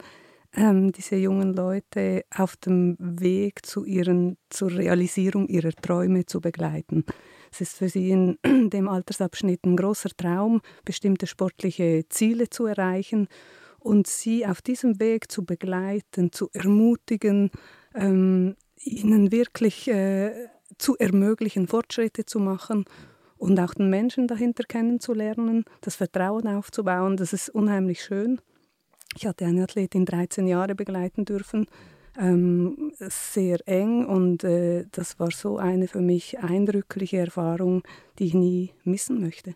ähm, 0.55 0.93
diese 0.93 1.17
jungen 1.17 1.55
Leute 1.55 2.25
auf 2.35 2.57
dem 2.57 2.97
Weg 2.99 3.65
zu 3.65 3.85
ihren, 3.85 4.39
zur 4.49 4.73
Realisierung 4.73 5.47
ihrer 5.47 5.73
Träume 5.73 6.27
zu 6.27 6.41
begleiten. 6.41 7.05
Es 7.51 7.61
ist 7.61 7.77
für 7.77 7.89
sie 7.89 8.11
in 8.11 8.39
dem 8.71 8.89
Altersabschnitt 8.89 9.65
ein 9.65 9.77
großer 9.77 10.11
Traum, 10.17 10.61
bestimmte 10.85 11.27
sportliche 11.27 12.05
Ziele 12.09 12.49
zu 12.49 12.67
erreichen. 12.67 13.29
und 13.83 14.07
sie 14.07 14.47
auf 14.47 14.61
diesem 14.61 15.01
Weg 15.01 15.33
zu 15.33 15.45
begleiten, 15.45 16.33
zu 16.33 16.51
ermutigen, 16.53 17.51
ähm, 17.95 18.55
ihnen 18.77 19.33
wirklich 19.33 19.89
äh, 19.89 20.49
zu 20.77 20.97
ermöglichen, 20.99 21.67
Fortschritte 21.67 22.27
zu 22.27 22.41
machen 22.41 22.85
und 23.39 23.59
auch 23.59 23.73
den 23.73 23.89
Menschen 23.89 24.29
dahinter 24.29 24.65
kennenzulernen, 24.65 25.65
das 25.81 25.97
Vertrauen 25.97 26.47
aufzubauen, 26.47 27.17
das 27.17 27.33
ist 27.33 27.49
unheimlich 27.49 28.05
schön. 28.05 28.41
Ich 29.17 29.27
hatte 29.27 29.47
eine 29.47 29.65
Athletin 29.65 30.05
13 30.05 30.47
Jahre 30.47 30.75
begleiten 30.75 31.25
dürfen, 31.25 31.67
ähm, 32.19 32.93
sehr 32.99 33.67
eng 33.69 34.07
und 34.07 34.45
äh, 34.45 34.87
das 34.91 35.19
war 35.19 35.31
so 35.31 35.59
eine 35.59 35.89
für 35.89 36.01
mich 36.01 36.39
eindrückliche 36.41 37.19
Erfahrung, 37.19 37.83
die 38.19 38.27
ich 38.27 38.35
nie 38.35 38.75
missen 38.85 39.21
möchte. 39.21 39.55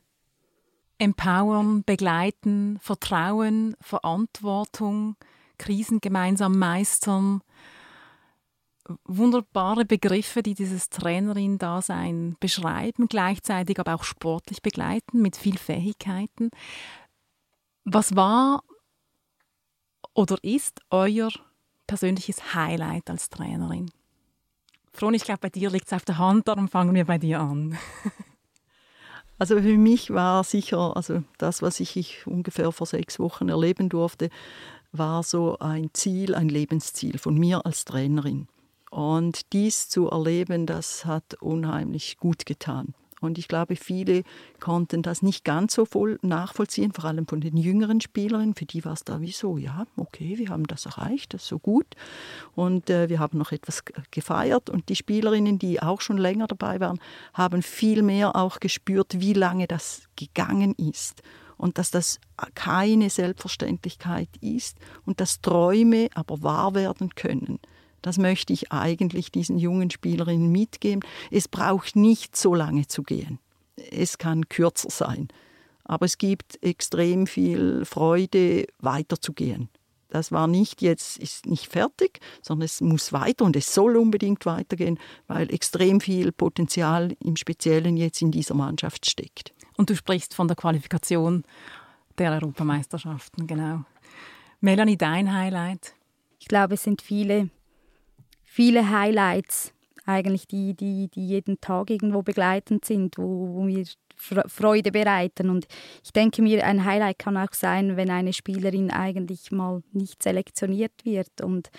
Empowern, 0.99 1.83
begleiten, 1.85 2.79
Vertrauen, 2.81 3.77
Verantwortung, 3.81 5.17
Krisen 5.59 6.01
gemeinsam 6.01 6.59
meistern. 6.59 7.43
Wunderbare 9.05 9.85
Begriffe, 9.85 10.43
die 10.43 10.55
dieses 10.55 10.91
Trainerin-Dasein 10.91 12.37
beschreiben, 12.39 13.09
gleichzeitig 13.09 13.81
aber 13.81 13.95
auch 13.95 14.05
sportlich 14.05 14.61
begleiten 14.63 15.23
mit 15.23 15.37
viel 15.37 15.57
Fähigkeiten. 15.57 16.51
Was 17.85 18.15
war 18.15 18.63
oder 20.15 20.37
ist 20.43 20.81
euer 20.91 21.31
persönliches 21.87 22.55
Highlight 22.55 23.11
als 23.11 23.31
Trainerin? 23.31 23.91
Fron, 24.93 25.15
ich 25.15 25.25
glaube, 25.25 25.41
bei 25.41 25.51
dir 25.51 25.71
liegt 25.71 25.87
es 25.87 25.93
auf 25.93 26.05
der 26.05 26.19
Hand, 26.19 26.47
darum 26.47 26.69
fangen 26.69 26.95
wir 26.95 27.05
bei 27.05 27.19
dir 27.19 27.41
an. 27.41 27.79
Also 29.39 29.61
für 29.61 29.77
mich 29.77 30.11
war 30.11 30.45
sicher, 30.45 30.97
also 30.97 31.25
das, 31.39 31.61
was 31.61 31.81
ich 31.81 32.27
ungefähr 32.27 32.71
vor 32.71 32.87
sechs 32.87 33.19
Wochen 33.19 33.49
erleben 33.49 33.89
durfte, 33.89 34.31
war 34.93 35.25
so 35.25 35.59
ein 35.59 35.91
Ziel, 35.93 36.35
ein 36.37 36.49
Lebensziel 36.49 37.19
von 37.19 37.37
mir 37.37 37.67
als 37.67 37.85
Trainerin. 37.85 38.47
Und 38.91 39.53
dies 39.53 39.89
zu 39.89 40.09
erleben, 40.09 40.67
das 40.67 41.05
hat 41.05 41.35
unheimlich 41.41 42.17
gut 42.19 42.47
getan. 42.47 42.95
Und 43.25 43.39
ich 43.39 43.49
glaube, 43.49 43.77
viele 43.77 44.23
konnten 44.61 45.03
das 45.03 45.23
nicht 45.23 45.45
ganz 45.45 45.75
so 45.75 45.85
voll 45.85 46.19
nachvollziehen, 46.23 46.93
vor 46.93 47.05
allem 47.07 47.27
von 47.27 47.41
den 47.41 47.57
jüngeren 47.57 48.01
Spielerinnen. 48.01 48.55
Für 48.55 48.67
die 48.67 48.85
war 48.85 48.93
es 48.93 49.05
da 49.05 49.21
wie 49.21 49.33
so, 49.33 49.59
ja, 49.59 49.87
okay, 49.97 50.39
wir 50.39 50.49
haben 50.49 50.67
das 50.67 50.87
erreicht, 50.87 51.35
das 51.35 51.43
ist 51.43 51.49
so 51.49 51.59
gut. 51.59 51.87
Und 52.55 52.91
äh, 52.91 53.09
wir 53.09 53.19
haben 53.19 53.39
noch 53.39 53.53
etwas 53.53 53.83
gefeiert. 54.11 54.71
Und 54.71 54.89
die 54.89 54.97
Spielerinnen, 54.97 55.59
die 55.59 55.83
auch 55.83 56.01
schon 56.01 56.19
länger 56.19 56.47
dabei 56.47 56.81
waren, 56.81 57.01
haben 57.33 57.63
viel 57.63 58.03
mehr 58.03 58.37
auch 58.37 58.61
gespürt, 58.61 59.21
wie 59.21 59.33
lange 59.33 59.67
das 59.67 60.03
gegangen 60.17 60.75
ist 60.75 61.23
und 61.57 61.79
dass 61.79 61.91
das 61.91 62.21
keine 62.55 63.11
Selbstverständlichkeit 63.11 64.29
ist 64.41 64.77
und 65.07 65.21
dass 65.21 65.41
Träume 65.41 66.09
aber 66.15 66.43
wahr 66.43 66.75
werden 66.75 67.15
können. 67.15 67.59
Das 68.05 68.19
möchte 68.19 68.53
ich 68.53 68.71
eigentlich 68.71 69.33
diesen 69.33 69.57
jungen 69.57 69.91
Spielerinnen 69.91 70.53
mitgeben. 70.53 71.03
Es 71.31 71.49
braucht 71.49 71.97
nicht 71.97 72.37
so 72.37 72.55
lange 72.55 72.87
zu 72.87 73.03
gehen. 73.03 73.39
Es 73.91 74.19
kann 74.19 74.51
kürzer 74.51 74.91
sein. 74.91 75.29
Aber 75.85 76.05
es 76.05 76.19
gibt 76.19 76.63
extrem 76.63 77.27
viel 77.27 77.87
Freude, 77.87 78.67
weiterzugehen. 78.79 79.71
Das 80.11 80.33
war 80.33 80.49
nicht 80.49 80.83
jetzt, 80.83 81.17
ist 81.17 81.47
nicht 81.47 81.73
fertig, 81.73 82.21
sondern 82.43 82.67
es 82.67 82.83
muss 82.83 83.15
weiter 83.15 83.47
und 83.47 83.57
es 83.57 83.73
soll 83.73 83.97
unbedingt 83.97 84.45
weitergehen, 84.45 84.99
weil 85.27 85.51
extrem 85.51 86.03
viel 86.03 86.31
Potenzial 86.31 87.17
im 87.25 87.37
Speziellen 87.37 87.97
jetzt 87.97 88.21
in 88.21 88.31
dieser 88.31 88.55
Mannschaft 88.55 89.09
steckt. 89.09 89.55
Und 89.79 89.89
du 89.89 89.97
sprichst 89.97 90.35
von 90.35 90.47
der 90.47 90.59
Qualifikation 90.59 91.43
der 92.19 92.33
Europameisterschaften, 92.33 93.47
genau. 93.47 93.87
Melanie, 94.61 94.99
dein 94.99 95.33
Highlight? 95.33 95.95
Ich 96.39 96.49
glaube, 96.49 96.75
es 96.75 96.83
sind 96.83 97.01
viele 97.01 97.49
viele 98.55 98.89
Highlights 98.89 99.73
eigentlich, 100.07 100.47
die, 100.47 100.75
die, 100.75 101.09
die 101.09 101.27
jeden 101.27 101.61
Tag 101.61 101.91
irgendwo 101.91 102.23
begleitend 102.23 102.85
sind, 102.85 103.19
wo, 103.19 103.49
wo 103.53 103.63
mir 103.65 103.85
Freude 104.17 104.93
bereiten. 104.93 105.51
Und 105.51 105.67
ich 106.05 106.13
denke 106.13 106.41
mir, 106.41 106.65
ein 106.65 106.85
Highlight 106.85 107.19
kann 107.19 107.37
auch 107.37 107.53
sein, 107.53 107.97
wenn 107.97 108.11
eine 108.11 108.33
Spielerin 108.33 108.93
eigentlich 108.93 109.51
mal 109.51 109.83
nicht 109.93 110.23
selektioniert 110.23 110.93
wird 111.03 111.41
und 111.43 111.71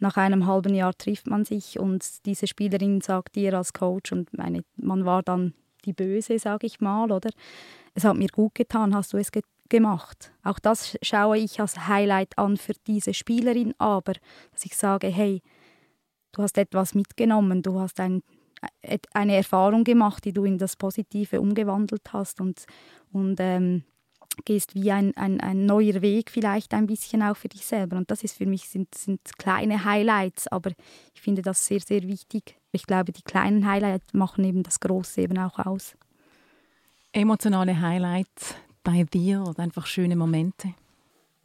nach 0.00 0.16
einem 0.16 0.46
halben 0.46 0.74
Jahr 0.74 0.92
trifft 0.98 1.28
man 1.28 1.44
sich 1.44 1.78
und 1.78 2.26
diese 2.26 2.48
Spielerin 2.48 3.00
sagt 3.00 3.36
dir 3.36 3.54
als 3.54 3.72
Coach 3.72 4.10
und 4.10 4.36
meine, 4.36 4.64
man 4.76 5.04
war 5.04 5.22
dann 5.22 5.54
die 5.84 5.92
Böse, 5.92 6.40
sage 6.40 6.66
ich 6.66 6.80
mal, 6.80 7.12
oder? 7.12 7.30
Es 7.94 8.02
hat 8.02 8.16
mir 8.16 8.28
gut 8.28 8.56
getan, 8.56 8.92
hast 8.92 9.12
du 9.12 9.18
es 9.18 9.30
ge 9.30 9.42
gemacht. 9.70 10.30
Auch 10.42 10.58
das 10.58 10.96
schaue 11.00 11.38
ich 11.38 11.58
als 11.58 11.88
Highlight 11.88 12.36
an 12.36 12.58
für 12.58 12.74
diese 12.86 13.14
Spielerin, 13.14 13.72
aber 13.78 14.12
dass 14.52 14.64
ich 14.64 14.76
sage, 14.76 15.06
hey, 15.06 15.40
du 16.34 16.42
hast 16.42 16.58
etwas 16.58 16.94
mitgenommen, 16.94 17.62
du 17.62 17.80
hast 17.80 18.00
ein, 18.00 18.22
eine 19.12 19.36
Erfahrung 19.36 19.84
gemacht, 19.84 20.24
die 20.24 20.32
du 20.32 20.44
in 20.44 20.58
das 20.58 20.76
Positive 20.76 21.40
umgewandelt 21.40 22.12
hast 22.12 22.40
und, 22.40 22.64
und 23.12 23.38
ähm, 23.40 23.84
gehst 24.44 24.74
wie 24.74 24.90
ein, 24.90 25.16
ein, 25.16 25.40
ein 25.40 25.66
neuer 25.66 26.02
Weg 26.02 26.30
vielleicht 26.30 26.74
ein 26.74 26.86
bisschen 26.86 27.22
auch 27.22 27.36
für 27.36 27.48
dich 27.48 27.64
selber. 27.64 27.96
Und 27.96 28.10
das 28.10 28.24
ist 28.24 28.36
für 28.36 28.46
mich 28.46 28.68
sind, 28.68 28.94
sind 28.94 29.20
kleine 29.38 29.84
Highlights, 29.84 30.48
aber 30.48 30.70
ich 31.14 31.20
finde 31.20 31.42
das 31.42 31.64
sehr, 31.66 31.80
sehr 31.80 32.02
wichtig. 32.02 32.56
Ich 32.72 32.86
glaube, 32.86 33.12
die 33.12 33.22
kleinen 33.22 33.66
Highlights 33.66 34.12
machen 34.12 34.44
eben 34.44 34.62
das 34.62 34.80
Große 34.80 35.22
eben 35.22 35.38
auch 35.38 35.58
aus. 35.58 35.96
Emotionale 37.12 37.80
Highlights 37.80 38.56
bei 38.82 39.04
dir 39.04 39.42
oder 39.42 39.62
einfach 39.62 39.86
schöne 39.86 40.16
Momente? 40.16 40.74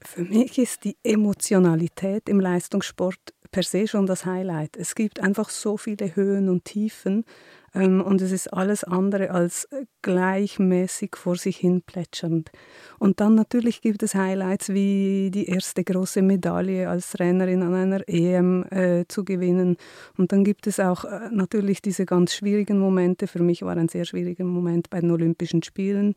Für 0.01 0.23
mich 0.23 0.57
ist 0.57 0.85
die 0.85 0.97
Emotionalität 1.03 2.29
im 2.29 2.39
Leistungssport 2.39 3.33
per 3.51 3.63
se 3.63 3.87
schon 3.87 4.05
das 4.05 4.25
Highlight. 4.25 4.77
Es 4.77 4.95
gibt 4.95 5.19
einfach 5.19 5.49
so 5.49 5.77
viele 5.77 6.15
Höhen 6.15 6.49
und 6.49 6.65
Tiefen 6.65 7.25
ähm, 7.73 8.01
und 8.01 8.21
es 8.21 8.31
ist 8.31 8.53
alles 8.53 8.83
andere 8.83 9.31
als 9.31 9.67
gleichmäßig 10.01 11.15
vor 11.15 11.35
sich 11.35 11.57
hin 11.57 11.81
plätschernd. 11.81 12.51
Und 12.99 13.19
dann 13.19 13.35
natürlich 13.35 13.81
gibt 13.81 14.03
es 14.03 14.15
Highlights 14.15 14.69
wie 14.69 15.31
die 15.31 15.47
erste 15.47 15.83
große 15.83 16.21
Medaille 16.21 16.89
als 16.89 17.11
Trainerin 17.11 17.63
an 17.63 17.73
einer 17.73 18.07
EM 18.07 18.65
äh, 18.69 19.05
zu 19.07 19.25
gewinnen. 19.25 19.77
Und 20.17 20.31
dann 20.31 20.43
gibt 20.43 20.67
es 20.67 20.79
auch 20.79 21.05
äh, 21.05 21.29
natürlich 21.31 21.81
diese 21.81 22.05
ganz 22.05 22.33
schwierigen 22.33 22.79
Momente. 22.79 23.27
Für 23.27 23.41
mich 23.41 23.63
war 23.63 23.75
ein 23.75 23.89
sehr 23.89 24.05
schwieriger 24.05 24.45
Moment 24.45 24.89
bei 24.89 24.99
den 25.01 25.11
Olympischen 25.11 25.63
Spielen 25.63 26.13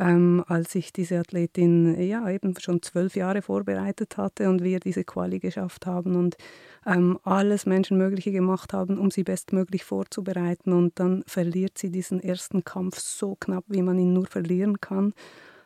ähm, 0.00 0.42
als 0.48 0.74
ich 0.74 0.92
diese 0.92 1.18
Athletin 1.18 2.00
ja 2.00 2.28
eben 2.30 2.54
schon 2.58 2.82
zwölf 2.82 3.14
Jahre 3.16 3.42
vorbereitet 3.42 4.16
hatte 4.16 4.48
und 4.48 4.64
wir 4.64 4.80
diese 4.80 5.04
Quali 5.04 5.38
geschafft 5.38 5.86
haben 5.86 6.16
und 6.16 6.36
ähm, 6.86 7.18
alles 7.22 7.66
Menschenmögliche 7.66 8.32
gemacht 8.32 8.72
haben, 8.72 8.98
um 8.98 9.10
sie 9.10 9.24
bestmöglich 9.24 9.84
vorzubereiten 9.84 10.72
und 10.72 10.98
dann 10.98 11.22
verliert 11.26 11.76
sie 11.76 11.90
diesen 11.90 12.20
ersten 12.20 12.64
Kampf 12.64 12.98
so 12.98 13.36
knapp, 13.38 13.64
wie 13.68 13.82
man 13.82 13.98
ihn 13.98 14.14
nur 14.14 14.26
verlieren 14.26 14.80
kann. 14.80 15.12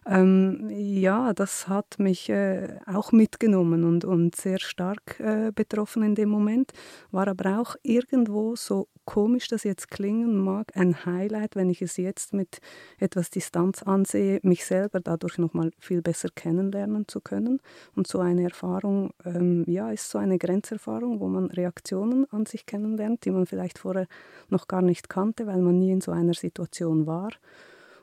Ähm, 0.07 0.69
ja, 0.71 1.33
das 1.33 1.69
hat 1.69 1.99
mich 1.99 2.29
äh, 2.29 2.77
auch 2.87 3.13
mitgenommen 3.13 3.85
und, 3.85 4.05
und 4.05 4.37
sehr 4.37 4.59
stark 4.59 5.19
äh, 5.19 5.51
betroffen 5.55 6.03
in 6.03 6.15
dem 6.15 6.29
Moment, 6.29 6.73
war 7.11 7.29
aber 7.29 7.61
auch 7.61 7.77
irgendwo 7.83 8.55
so 8.57 8.89
komisch 9.05 9.49
das 9.49 9.65
jetzt 9.65 9.91
klingen 9.91 10.37
mag, 10.37 10.73
ein 10.75 11.05
Highlight, 11.05 11.57
wenn 11.57 11.71
ich 11.71 11.83
es 11.83 11.97
jetzt 11.97 12.33
mit 12.33 12.61
etwas 12.99 13.31
Distanz 13.31 13.83
ansehe, 13.83 14.41
mich 14.43 14.65
selber 14.65 15.01
dadurch 15.01 15.39
nochmal 15.39 15.71
viel 15.79 16.03
besser 16.03 16.29
kennenlernen 16.35 17.07
zu 17.09 17.21
können. 17.21 17.61
Und 17.95 18.07
so 18.07 18.21
eine 18.21 18.45
Erfahrung, 18.45 19.13
ähm, 19.25 19.65
ja, 19.67 19.91
ist 19.91 20.11
so 20.11 20.19
eine 20.19 20.39
Grenzerfahrung, 20.39 21.21
wo 21.21 21.29
man 21.29 21.47
Reaktionen 21.47 22.27
an 22.31 22.47
sich 22.47 22.67
kennenlernt, 22.67 23.25
die 23.25 23.31
man 23.31 23.47
vielleicht 23.47 23.79
vorher 23.79 24.07
noch 24.49 24.69
gar 24.69 24.83
nicht 24.83 25.09
kannte, 25.09 25.47
weil 25.47 25.61
man 25.61 25.79
nie 25.79 25.93
in 25.93 26.01
so 26.01 26.13
einer 26.13 26.35
Situation 26.35 27.07
war. 27.07 27.31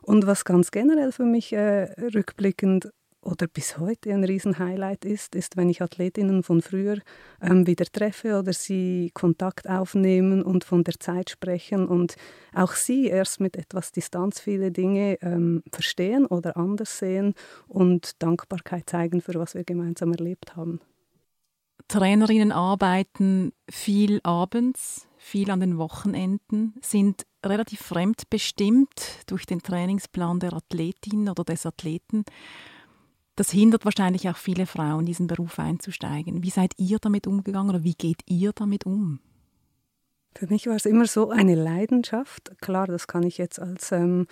Und 0.02 0.26
was 0.26 0.46
ganz 0.46 0.72
generell 0.72 1.12
für 1.12 1.26
mich 1.26 1.54
äh, 1.54 1.94
rückblickend 2.14 2.92
oder 3.22 3.48
bis 3.48 3.78
heute 3.78 4.12
ein 4.14 4.24
Riesenhighlight 4.24 5.06
ist, 5.06 5.36
ist, 5.36 5.56
wenn 5.58 5.70
ich 5.70 5.82
Athletinnen 5.82 6.44
von 6.44 6.62
früher 6.62 6.98
ähm, 7.42 7.68
wieder 7.68 7.86
treffe 7.86 8.40
oder 8.40 8.54
sie 8.54 9.12
Kontakt 9.14 9.70
aufnehmen 9.70 10.44
und 10.44 10.64
von 10.64 10.84
der 10.84 11.00
Zeit 11.00 11.30
sprechen 11.30 11.88
und 11.88 12.16
auch 12.54 12.74
sie 12.74 13.08
erst 13.08 13.40
mit 13.40 13.56
etwas 13.58 13.92
Distanz 13.92 14.40
viele 14.40 14.72
Dinge 14.72 15.18
ähm, 15.22 15.64
verstehen 15.72 16.26
oder 16.26 16.58
anders 16.58 16.98
sehen 16.98 17.36
und 17.68 18.22
Dankbarkeit 18.22 18.90
zeigen 18.90 19.22
für 19.22 19.36
was 19.36 19.54
wir 19.54 19.64
gemeinsam 19.64 20.12
erlebt 20.12 20.56
haben. 20.56 20.82
Trainerinnen 21.88 22.52
arbeiten 22.52 23.52
viel 23.70 24.22
abends, 24.24 25.08
viel 25.18 25.52
an 25.52 25.60
den 25.60 25.78
Wochenenden, 25.78 26.74
sind 26.82 27.26
relativ 27.46 27.82
fremdbestimmt 27.82 29.26
durch 29.28 29.46
den 29.46 29.62
Trainingsplan 29.62 30.40
der 30.40 30.54
Athletin 30.54 31.28
oder 31.28 31.44
des 31.44 31.66
Athleten. 31.66 32.24
Das 33.42 33.50
hindert 33.50 33.86
wahrscheinlich 33.86 34.30
auch 34.30 34.38
viele 34.38 34.68
Frauen, 34.68 35.08
diesen 35.08 35.26
Beruf 35.26 35.58
einzusteigen. 35.58 36.44
Wie 36.44 36.52
seid 36.52 36.74
ihr 36.78 37.00
damit 37.02 37.26
umgegangen 37.26 37.72
oder 37.72 37.84
wie 37.84 37.96
geht 37.96 38.22
ihr 38.28 38.52
damit 38.54 38.86
um? 38.86 39.20
Für 40.36 40.46
mich 40.46 40.68
war 40.68 40.76
es 40.76 40.86
immer 40.86 41.08
so 41.08 41.32
eine 41.32 41.56
Leidenschaft. 41.56 42.52
Klar, 42.62 42.86
das 42.86 43.08
kann 43.08 43.24
ich 43.24 43.40
jetzt 43.40 43.60
als 43.60 43.92
ähm, 43.94 44.28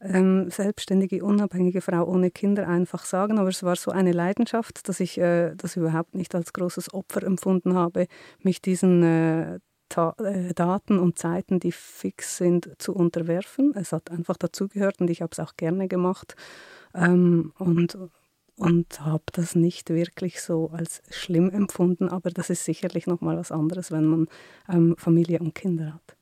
ähm, 0.00 0.50
selbstständige, 0.50 1.24
unabhängige 1.24 1.80
Frau 1.80 2.04
ohne 2.04 2.32
Kinder 2.32 2.66
einfach 2.66 3.04
sagen, 3.04 3.38
aber 3.38 3.50
es 3.50 3.62
war 3.62 3.76
so 3.76 3.92
eine 3.92 4.10
Leidenschaft, 4.10 4.88
dass 4.88 4.98
ich 4.98 5.18
äh, 5.18 5.54
das 5.54 5.76
überhaupt 5.76 6.16
nicht 6.16 6.34
als 6.34 6.52
großes 6.52 6.92
Opfer 6.92 7.22
empfunden 7.22 7.74
habe, 7.74 8.08
mich 8.42 8.60
diesen 8.60 9.04
äh, 9.04 9.54
äh, 9.94 10.54
Daten 10.54 10.98
und 10.98 11.16
Zeiten, 11.16 11.60
die 11.60 11.70
fix 11.70 12.38
sind, 12.38 12.72
zu 12.78 12.92
unterwerfen. 12.92 13.72
Es 13.76 13.92
hat 13.92 14.10
einfach 14.10 14.36
dazugehört 14.36 15.00
und 15.00 15.10
ich 15.10 15.22
habe 15.22 15.30
es 15.30 15.38
auch 15.38 15.54
gerne 15.56 15.86
gemacht 15.86 16.34
ähm, 16.92 17.52
und, 17.58 17.96
und 18.58 19.00
habe 19.00 19.22
das 19.32 19.54
nicht 19.54 19.88
wirklich 19.90 20.40
so 20.40 20.70
als 20.70 21.00
schlimm 21.10 21.48
empfunden, 21.50 22.08
aber 22.08 22.30
das 22.30 22.50
ist 22.50 22.64
sicherlich 22.64 23.06
nochmal 23.06 23.36
was 23.36 23.52
anderes, 23.52 23.92
wenn 23.92 24.04
man 24.04 24.28
ähm, 24.68 24.96
Familie 24.98 25.38
und 25.38 25.54
Kinder 25.54 25.94
hat. 25.94 26.16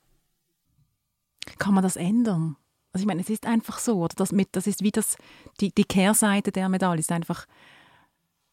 Kann 1.57 1.73
man 1.73 1.83
das 1.83 1.95
ändern? 1.95 2.55
Also 2.93 3.03
ich 3.03 3.07
meine, 3.07 3.21
es 3.21 3.29
ist 3.29 3.45
einfach 3.47 3.79
so, 3.79 3.97
oder 3.97 4.13
das, 4.15 4.31
mit, 4.31 4.49
das 4.51 4.67
ist 4.67 4.83
wie 4.83 4.91
das, 4.91 5.17
die, 5.59 5.73
die 5.73 5.83
Kehrseite 5.83 6.51
der 6.51 6.69
Medaille, 6.69 6.99
ist 6.99 7.11
einfach 7.11 7.47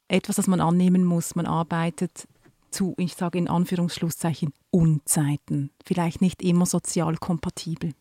etwas, 0.09 0.37
das 0.37 0.47
man 0.47 0.61
annehmen 0.61 1.05
muss. 1.05 1.35
Man 1.35 1.47
arbeitet 1.47 2.27
zu, 2.71 2.95
ich 2.97 3.15
sage 3.15 3.39
in 3.39 3.49
Anführungsschlusszeichen, 3.49 4.53
Unzeiten. 4.71 5.71
Vielleicht 5.85 6.21
nicht 6.21 6.43
immer 6.43 6.67
sozial 6.67 7.17
kompatibel. 7.17 7.93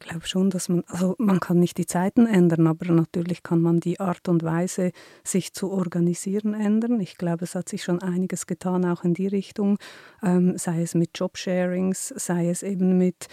Ich 0.00 0.06
glaube 0.06 0.28
schon, 0.28 0.48
dass 0.50 0.68
man, 0.68 0.84
also 0.86 1.16
man 1.18 1.40
kann 1.40 1.58
nicht 1.58 1.76
die 1.76 1.86
Zeiten 1.86 2.26
ändern, 2.26 2.68
aber 2.68 2.92
natürlich 2.92 3.42
kann 3.42 3.60
man 3.60 3.80
die 3.80 3.98
Art 3.98 4.28
und 4.28 4.44
Weise, 4.44 4.92
sich 5.24 5.52
zu 5.52 5.72
organisieren, 5.72 6.54
ändern. 6.54 7.00
Ich 7.00 7.16
glaube, 7.18 7.44
es 7.44 7.56
hat 7.56 7.68
sich 7.68 7.82
schon 7.82 8.00
einiges 8.00 8.46
getan, 8.46 8.84
auch 8.84 9.02
in 9.02 9.14
die 9.14 9.26
Richtung, 9.26 9.78
ähm, 10.22 10.56
sei 10.56 10.82
es 10.82 10.94
mit 10.94 11.18
Jobsharings, 11.18 12.14
sei 12.16 12.48
es 12.48 12.62
eben 12.62 12.96
mit 12.96 13.26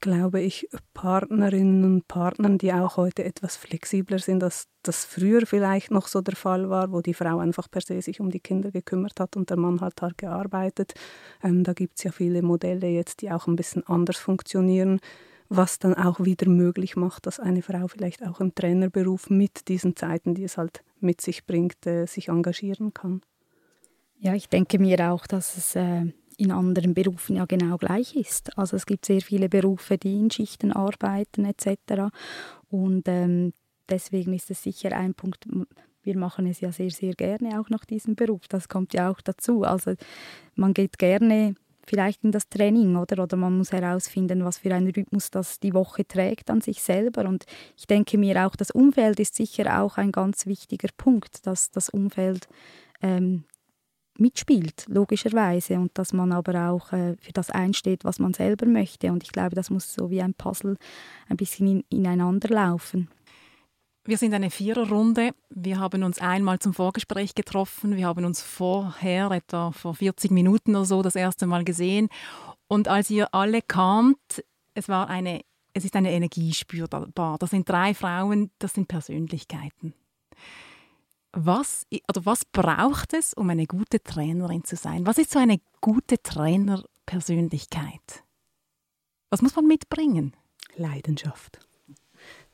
glaube 0.00 0.40
ich, 0.40 0.68
Partnerinnen 0.94 1.84
und 1.84 2.08
Partnern, 2.08 2.58
die 2.58 2.72
auch 2.72 2.96
heute 2.96 3.24
etwas 3.24 3.56
flexibler 3.56 4.18
sind, 4.18 4.44
als 4.44 4.68
das 4.82 5.04
früher 5.04 5.44
vielleicht 5.44 5.90
noch 5.90 6.06
so 6.06 6.20
der 6.20 6.36
Fall 6.36 6.70
war, 6.70 6.92
wo 6.92 7.00
die 7.00 7.14
Frau 7.14 7.38
einfach 7.38 7.68
per 7.70 7.80
se 7.80 8.00
sich 8.00 8.20
um 8.20 8.30
die 8.30 8.40
Kinder 8.40 8.70
gekümmert 8.70 9.18
hat 9.18 9.36
und 9.36 9.50
der 9.50 9.56
Mann 9.56 9.80
halt 9.80 10.00
hart 10.00 10.18
gearbeitet. 10.18 10.94
Ähm, 11.42 11.64
da 11.64 11.72
gibt 11.72 11.98
es 11.98 12.04
ja 12.04 12.12
viele 12.12 12.42
Modelle 12.42 12.86
jetzt, 12.88 13.22
die 13.22 13.30
auch 13.30 13.46
ein 13.48 13.56
bisschen 13.56 13.84
anders 13.86 14.18
funktionieren, 14.18 15.00
was 15.48 15.78
dann 15.78 15.94
auch 15.94 16.20
wieder 16.20 16.48
möglich 16.48 16.96
macht, 16.96 17.26
dass 17.26 17.40
eine 17.40 17.62
Frau 17.62 17.88
vielleicht 17.88 18.22
auch 18.26 18.40
im 18.40 18.54
Trainerberuf 18.54 19.30
mit 19.30 19.68
diesen 19.68 19.96
Zeiten, 19.96 20.34
die 20.34 20.44
es 20.44 20.58
halt 20.58 20.84
mit 21.00 21.20
sich 21.20 21.46
bringt, 21.46 21.86
äh, 21.86 22.06
sich 22.06 22.28
engagieren 22.28 22.92
kann. 22.92 23.22
Ja, 24.18 24.34
ich 24.34 24.48
denke 24.48 24.78
mir 24.78 25.12
auch, 25.12 25.26
dass 25.26 25.56
es 25.56 25.76
äh, 25.76 26.06
in 26.36 26.52
anderen 26.52 26.94
Berufen 26.94 27.36
ja 27.36 27.46
genau 27.46 27.78
gleich 27.78 28.14
ist. 28.14 28.56
Also 28.58 28.76
es 28.76 28.86
gibt 28.86 29.06
sehr 29.06 29.20
viele 29.20 29.48
Berufe, 29.48 29.96
die 29.96 30.18
in 30.18 30.30
Schichten 30.30 30.72
arbeiten 30.72 31.44
etc. 31.44 32.12
Und 32.68 33.08
ähm, 33.08 33.52
deswegen 33.88 34.32
ist 34.34 34.50
es 34.50 34.62
sicher 34.62 34.92
ein 34.92 35.14
Punkt, 35.14 35.46
wir 36.02 36.16
machen 36.16 36.46
es 36.46 36.60
ja 36.60 36.72
sehr, 36.72 36.90
sehr 36.90 37.14
gerne 37.14 37.60
auch 37.60 37.70
nach 37.70 37.84
diesem 37.84 38.14
Beruf. 38.14 38.48
Das 38.48 38.68
kommt 38.68 38.94
ja 38.94 39.10
auch 39.10 39.20
dazu. 39.20 39.64
Also 39.64 39.94
man 40.54 40.74
geht 40.74 40.98
gerne 40.98 41.54
vielleicht 41.88 42.24
in 42.24 42.32
das 42.32 42.48
Training 42.48 42.96
oder 42.96 43.22
oder 43.22 43.36
man 43.36 43.56
muss 43.56 43.72
herausfinden, 43.72 44.44
was 44.44 44.58
für 44.58 44.74
einen 44.74 44.90
Rhythmus 44.90 45.30
das 45.30 45.58
die 45.60 45.74
Woche 45.74 46.06
trägt 46.06 46.50
an 46.50 46.60
sich 46.60 46.82
selber 46.82 47.28
und 47.28 47.44
ich 47.76 47.86
denke 47.86 48.18
mir 48.18 48.46
auch 48.46 48.56
das 48.56 48.70
Umfeld 48.70 49.18
ist 49.20 49.34
sicher 49.34 49.80
auch 49.80 49.96
ein 49.96 50.12
ganz 50.12 50.46
wichtiger 50.46 50.88
Punkt, 50.96 51.46
dass 51.46 51.70
das 51.70 51.88
Umfeld 51.88 52.48
ähm, 53.02 53.44
mitspielt, 54.18 54.84
logischerweise, 54.88 55.74
und 55.74 55.96
dass 55.96 56.12
man 56.12 56.32
aber 56.32 56.70
auch 56.70 56.92
äh, 56.92 57.16
für 57.20 57.32
das 57.32 57.50
einsteht, 57.50 58.04
was 58.04 58.18
man 58.18 58.34
selber 58.34 58.66
möchte. 58.66 59.12
Und 59.12 59.22
ich 59.22 59.32
glaube, 59.32 59.54
das 59.54 59.70
muss 59.70 59.94
so 59.94 60.10
wie 60.10 60.20
ein 60.20 60.34
Puzzle 60.34 60.76
ein 61.28 61.36
bisschen 61.36 61.68
in, 61.68 61.84
ineinander 61.88 62.48
laufen. 62.48 63.08
Wir 64.08 64.16
sind 64.16 64.32
eine 64.32 64.50
Viererrunde. 64.50 65.34
Wir 65.50 65.78
haben 65.78 66.02
uns 66.02 66.18
einmal 66.18 66.58
zum 66.60 66.72
Vorgespräch 66.72 67.34
getroffen. 67.34 67.94
Wir 67.94 68.06
haben 68.06 68.24
uns 68.24 68.40
vorher, 68.40 69.30
etwa 69.32 69.70
vor 69.70 69.94
40 69.94 70.30
Minuten 70.30 70.76
oder 70.76 70.86
so, 70.86 71.02
das 71.02 71.14
erste 71.14 71.46
Mal 71.46 71.62
gesehen. 71.62 72.08
Und 72.68 72.88
als 72.88 73.10
ihr 73.10 73.34
alle 73.34 73.60
kamt, 73.60 74.42
es 74.72 74.88
war 74.88 75.10
eine, 75.10 75.42
es 75.74 75.84
ist 75.84 75.94
eine 75.94 76.10
Energie 76.10 76.54
spürbar. 76.54 77.36
Das 77.38 77.50
sind 77.50 77.68
drei 77.68 77.92
Frauen, 77.92 78.50
das 78.58 78.72
sind 78.72 78.88
Persönlichkeiten 78.88 79.92
was, 81.32 81.86
oder 82.08 82.24
was 82.24 82.46
braucht 82.46 83.12
es, 83.12 83.34
um 83.34 83.50
eine 83.50 83.66
gute 83.66 84.02
Trainerin 84.02 84.64
zu 84.64 84.76
sein? 84.76 85.06
Was 85.06 85.18
ist 85.18 85.30
so 85.30 85.38
eine 85.38 85.60
gute 85.82 86.22
Trainerpersönlichkeit? 86.22 88.24
Was 89.28 89.42
muss 89.42 89.54
man 89.54 89.66
mitbringen? 89.66 90.34
Leidenschaft. 90.76 91.67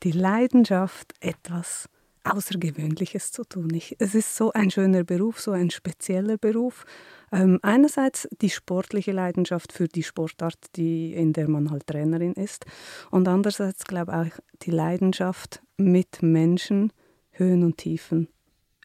Die 0.05 0.11
Leidenschaft, 0.11 1.15
etwas 1.19 1.89
Außergewöhnliches 2.23 3.31
zu 3.31 3.43
tun. 3.43 3.73
Ich, 3.73 3.95
es 3.97 4.13
ist 4.13 4.35
so 4.35 4.53
ein 4.53 4.69
schöner 4.69 5.03
Beruf, 5.03 5.39
so 5.39 5.49
ein 5.49 5.71
spezieller 5.71 6.37
Beruf. 6.37 6.85
Ähm, 7.31 7.59
einerseits 7.63 8.27
die 8.39 8.51
sportliche 8.51 9.13
Leidenschaft 9.13 9.73
für 9.73 9.87
die 9.87 10.03
Sportart, 10.03 10.59
die, 10.75 11.15
in 11.15 11.33
der 11.33 11.49
man 11.49 11.71
halt 11.71 11.87
Trainerin 11.87 12.33
ist. 12.33 12.67
Und 13.09 13.27
andererseits, 13.27 13.83
glaube 13.85 14.11
ich, 14.11 14.33
auch 14.33 14.39
die 14.61 14.69
Leidenschaft 14.69 15.63
mit 15.75 16.21
Menschen, 16.21 16.93
Höhen 17.31 17.63
und 17.63 17.77
Tiefen 17.77 18.27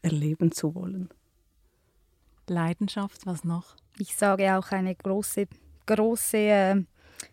erleben 0.01 0.51
zu 0.51 0.73
wollen. 0.73 1.09
Leidenschaft, 2.47 3.27
was 3.27 3.43
noch? 3.43 3.75
Ich 3.99 4.15
sage 4.15 4.57
auch 4.57 4.71
eine 4.71 4.95
große, 4.95 5.45
große 5.85 6.37
äh, 6.37 6.83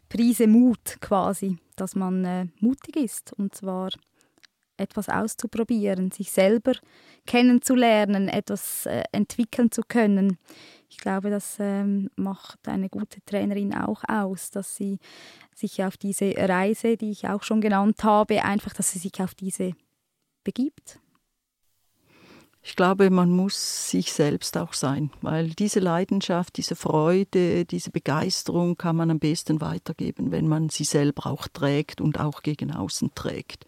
Prise 0.09 0.47
Mut 0.47 0.99
quasi, 1.01 1.59
dass 1.77 1.95
man 1.95 2.25
äh, 2.25 2.47
mutig 2.61 2.97
ist 2.97 3.33
und 3.33 3.55
zwar 3.55 3.91
etwas 4.79 5.09
auszuprobieren, 5.09 6.11
sich 6.11 6.31
selber 6.31 6.73
kennenzulernen, 7.27 8.29
etwas 8.29 8.87
äh, 8.87 9.03
entwickeln 9.13 9.71
zu 9.71 9.83
können. 9.83 10.39
Ich 10.89 10.99
glaube, 10.99 11.31
das 11.31 11.57
ähm, 11.59 12.11
macht 12.17 12.67
eine 12.67 12.89
gute 12.89 13.21
Trainerin 13.27 13.75
auch 13.75 14.03
aus, 14.09 14.51
dass 14.51 14.77
sie 14.77 14.99
sich 15.55 15.85
auf 15.85 15.97
diese 15.97 16.35
Reise, 16.37 16.97
die 16.97 17.11
ich 17.11 17.29
auch 17.29 17.43
schon 17.43 17.61
genannt 17.61 18.03
habe, 18.05 18.45
einfach, 18.45 18.73
dass 18.73 18.93
sie 18.93 18.99
sich 18.99 19.21
auf 19.21 19.35
diese 19.35 19.73
begibt. 20.45 21.01
Ich 22.69 22.77
glaube, 22.77 23.09
man 23.09 23.31
muss 23.31 23.89
sich 23.89 24.13
selbst 24.13 24.59
auch 24.59 24.75
sein, 24.75 25.11
weil 25.23 25.49
diese 25.49 25.81
Leidenschaft, 25.81 26.59
diese 26.59 26.77
Freude, 26.77 27.65
diese 27.65 27.91
Begeisterung 27.91 28.77
kann 28.77 28.95
man 28.95 29.11
am 29.11 29.19
besten 29.19 29.63
weitergeben, 29.63 30.33
wenn 30.33 30.47
man 30.47 30.69
sie 30.69 30.85
selber 30.85 31.29
auch 31.29 31.49
trägt 31.49 32.03
und 32.03 32.21
auch 32.21 32.43
gegen 32.43 32.71
außen 32.71 33.13
trägt. 33.15 33.65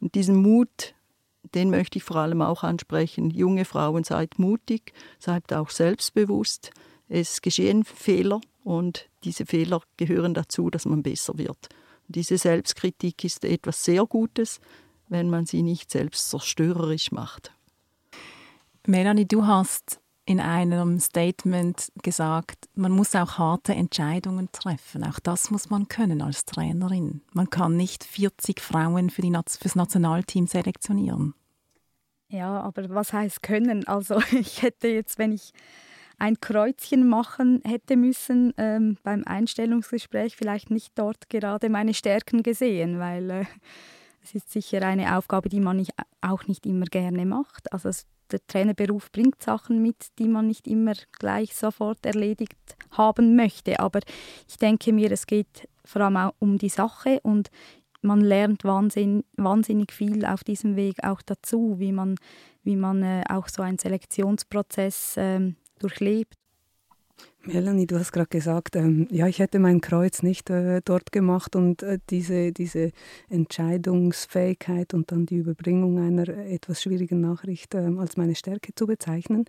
Und 0.00 0.14
diesen 0.14 0.36
Mut, 0.36 0.94
den 1.54 1.68
möchte 1.68 1.98
ich 1.98 2.04
vor 2.04 2.16
allem 2.16 2.40
auch 2.40 2.62
ansprechen. 2.62 3.28
Junge 3.28 3.66
Frauen, 3.66 4.04
seid 4.04 4.38
mutig, 4.38 4.94
seid 5.18 5.52
auch 5.52 5.68
selbstbewusst. 5.68 6.70
Es 7.10 7.42
geschehen 7.42 7.84
Fehler 7.84 8.40
und 8.64 9.06
diese 9.24 9.44
Fehler 9.44 9.82
gehören 9.98 10.32
dazu, 10.32 10.70
dass 10.70 10.86
man 10.86 11.02
besser 11.02 11.36
wird. 11.36 11.68
Diese 12.08 12.38
Selbstkritik 12.38 13.22
ist 13.22 13.44
etwas 13.44 13.84
sehr 13.84 14.06
Gutes, 14.06 14.60
wenn 15.10 15.28
man 15.28 15.44
sie 15.44 15.62
nicht 15.62 15.90
selbst 15.90 16.30
zerstörerisch 16.30 17.12
macht. 17.12 17.52
Melanie, 18.86 19.26
du 19.26 19.46
hast 19.46 20.00
in 20.26 20.40
einem 20.40 21.00
Statement 21.00 21.92
gesagt, 22.02 22.68
man 22.74 22.92
muss 22.92 23.14
auch 23.14 23.38
harte 23.38 23.74
Entscheidungen 23.74 24.50
treffen. 24.52 25.04
Auch 25.04 25.18
das 25.18 25.50
muss 25.50 25.70
man 25.70 25.88
können 25.88 26.22
als 26.22 26.44
Trainerin. 26.44 27.20
Man 27.32 27.50
kann 27.50 27.76
nicht 27.76 28.04
40 28.04 28.60
Frauen 28.60 29.10
für, 29.10 29.22
das 29.22 29.74
Nationalteam 29.74 30.46
selektionieren. 30.46 31.34
Ja, 32.28 32.60
aber 32.60 32.88
was 32.90 33.12
heißt 33.12 33.42
können? 33.42 33.86
Also 33.86 34.20
ich 34.32 34.62
hätte 34.62 34.88
jetzt, 34.88 35.18
wenn 35.18 35.32
ich 35.32 35.52
ein 36.18 36.40
Kreuzchen 36.40 37.08
machen 37.08 37.60
hätte 37.64 37.96
müssen 37.96 38.54
ähm, 38.56 38.96
beim 39.02 39.24
Einstellungsgespräch, 39.24 40.36
vielleicht 40.36 40.70
nicht 40.70 40.92
dort 40.94 41.28
gerade 41.28 41.68
meine 41.68 41.92
Stärken 41.92 42.42
gesehen, 42.42 42.98
weil 42.98 43.30
äh, 43.30 43.44
es 44.24 44.34
ist 44.34 44.50
sicher 44.50 44.82
eine 44.82 45.16
Aufgabe, 45.16 45.48
die 45.48 45.60
man 45.60 45.76
nicht, 45.76 45.92
auch 46.20 46.46
nicht 46.46 46.66
immer 46.66 46.86
gerne 46.86 47.26
macht. 47.26 47.72
Also 47.72 47.90
es 47.90 48.06
der 48.30 48.46
Trainerberuf 48.46 49.12
bringt 49.12 49.42
Sachen 49.42 49.82
mit, 49.82 50.18
die 50.18 50.28
man 50.28 50.46
nicht 50.46 50.66
immer 50.66 50.94
gleich 51.18 51.54
sofort 51.54 52.04
erledigt 52.06 52.76
haben 52.90 53.36
möchte. 53.36 53.80
Aber 53.80 54.00
ich 54.48 54.56
denke 54.56 54.92
mir, 54.92 55.12
es 55.12 55.26
geht 55.26 55.68
vor 55.84 56.02
allem 56.02 56.16
auch 56.16 56.34
um 56.38 56.58
die 56.58 56.68
Sache 56.68 57.20
und 57.22 57.50
man 58.02 58.20
lernt 58.20 58.64
wahnsinn, 58.64 59.24
wahnsinnig 59.36 59.92
viel 59.92 60.24
auf 60.24 60.42
diesem 60.42 60.76
Weg 60.76 61.04
auch 61.04 61.22
dazu, 61.22 61.76
wie 61.78 61.92
man, 61.92 62.16
wie 62.62 62.76
man 62.76 63.02
äh, 63.02 63.24
auch 63.28 63.48
so 63.48 63.62
einen 63.62 63.78
Selektionsprozess 63.78 65.16
äh, 65.16 65.52
durchlebt. 65.78 66.34
Melanie, 67.46 67.86
du 67.86 67.98
hast 67.98 68.12
gerade 68.12 68.28
gesagt, 68.28 68.74
ähm, 68.74 69.06
ja, 69.10 69.26
ich 69.26 69.38
hätte 69.38 69.58
mein 69.58 69.82
Kreuz 69.82 70.22
nicht 70.22 70.48
äh, 70.48 70.80
dort 70.82 71.12
gemacht 71.12 71.56
und 71.56 71.82
äh, 71.82 71.98
diese, 72.08 72.52
diese 72.52 72.92
Entscheidungsfähigkeit 73.28 74.94
und 74.94 75.12
dann 75.12 75.26
die 75.26 75.36
Überbringung 75.36 75.98
einer 75.98 76.26
etwas 76.28 76.82
schwierigen 76.82 77.20
Nachricht 77.20 77.74
äh, 77.74 77.90
als 77.98 78.16
meine 78.16 78.34
Stärke 78.34 78.74
zu 78.74 78.86
bezeichnen. 78.86 79.44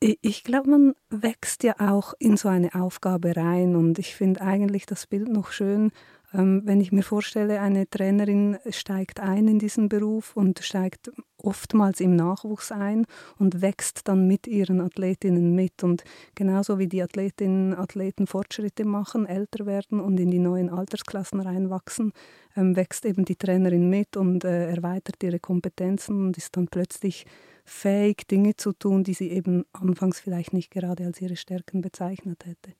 Ich 0.00 0.44
glaube, 0.44 0.70
man 0.70 0.94
wächst 1.10 1.64
ja 1.64 1.74
auch 1.80 2.14
in 2.20 2.36
so 2.36 2.48
eine 2.48 2.72
Aufgabe 2.76 3.34
rein 3.34 3.74
und 3.74 3.98
ich 3.98 4.14
finde 4.14 4.42
eigentlich 4.42 4.86
das 4.86 5.08
Bild 5.08 5.28
noch 5.28 5.50
schön, 5.50 5.90
wenn 6.30 6.80
ich 6.80 6.92
mir 6.92 7.02
vorstelle, 7.02 7.60
eine 7.60 7.88
Trainerin 7.88 8.58
steigt 8.68 9.20
ein 9.20 9.48
in 9.48 9.58
diesen 9.58 9.88
Beruf 9.88 10.36
und 10.36 10.58
steigt 10.58 11.10
oftmals 11.38 12.00
im 12.00 12.16
Nachwuchs 12.16 12.70
ein 12.70 13.06
und 13.38 13.62
wächst 13.62 14.08
dann 14.08 14.26
mit 14.26 14.46
ihren 14.46 14.82
Athletinnen 14.82 15.54
mit. 15.54 15.82
Und 15.82 16.04
genauso 16.34 16.78
wie 16.78 16.86
die 16.86 17.02
Athletinnen 17.02 17.72
und 17.72 17.78
Athleten 17.78 18.26
Fortschritte 18.26 18.84
machen, 18.84 19.24
älter 19.24 19.64
werden 19.64 20.00
und 20.00 20.20
in 20.20 20.30
die 20.30 20.38
neuen 20.38 20.68
Altersklassen 20.68 21.40
reinwachsen, 21.40 22.12
ähm, 22.56 22.76
wächst 22.76 23.06
eben 23.06 23.24
die 23.24 23.36
Trainerin 23.36 23.88
mit 23.88 24.16
und 24.16 24.44
äh, 24.44 24.68
erweitert 24.68 25.22
ihre 25.22 25.40
Kompetenzen 25.40 26.26
und 26.26 26.36
ist 26.36 26.56
dann 26.56 26.68
plötzlich 26.68 27.24
fähig, 27.64 28.26
Dinge 28.28 28.56
zu 28.56 28.72
tun, 28.72 29.02
die 29.02 29.14
sie 29.14 29.30
eben 29.30 29.64
anfangs 29.72 30.20
vielleicht 30.20 30.52
nicht 30.52 30.70
gerade 30.70 31.06
als 31.06 31.22
ihre 31.22 31.36
Stärken 31.36 31.80
bezeichnet 31.80 32.44
hätte. 32.44 32.74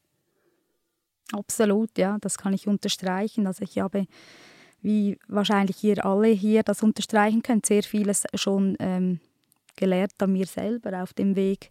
Absolut, 1.33 1.97
ja, 1.99 2.17
das 2.21 2.39
kann 2.39 2.55
ich 2.55 2.67
unterstreichen. 2.67 3.47
Also 3.47 3.63
ich 3.63 3.79
habe, 3.79 4.07
wie 4.81 5.19
wahrscheinlich 5.29 5.83
ihr 5.85 6.05
alle 6.05 6.29
hier 6.29 6.63
das 6.63 6.83
unterstreichen 6.83 7.43
könnt, 7.43 7.67
sehr 7.67 7.83
vieles 7.83 8.25
schon 8.35 8.77
ähm, 8.79 9.21
gelernt 9.77 10.15
an 10.19 10.33
mir 10.33 10.47
selber 10.47 11.03
auf 11.03 11.13
dem 11.13 11.37
Weg, 11.37 11.71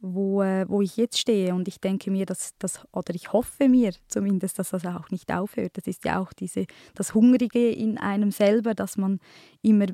wo, 0.00 0.42
äh, 0.42 0.68
wo 0.68 0.80
ich 0.80 0.96
jetzt 0.96 1.18
stehe. 1.18 1.54
Und 1.54 1.66
ich 1.66 1.80
denke 1.80 2.10
mir, 2.10 2.24
dass 2.24 2.54
das, 2.58 2.80
oder 2.92 3.14
ich 3.14 3.32
hoffe 3.32 3.68
mir 3.68 3.92
zumindest, 4.06 4.58
dass 4.60 4.70
das 4.70 4.86
auch 4.86 5.10
nicht 5.10 5.32
aufhört. 5.32 5.76
Das 5.76 5.86
ist 5.88 6.04
ja 6.04 6.20
auch 6.20 6.32
diese, 6.32 6.66
das 6.94 7.14
Hungrige 7.14 7.70
in 7.70 7.98
einem 7.98 8.30
selber, 8.30 8.74
dass 8.74 8.96
man 8.96 9.18
immer 9.62 9.86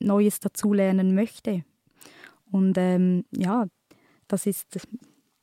Neues 0.00 0.40
dazulernen 0.40 1.14
möchte. 1.14 1.64
Und 2.50 2.76
ähm, 2.76 3.24
ja, 3.30 3.66
das 4.26 4.46
ist 4.46 4.66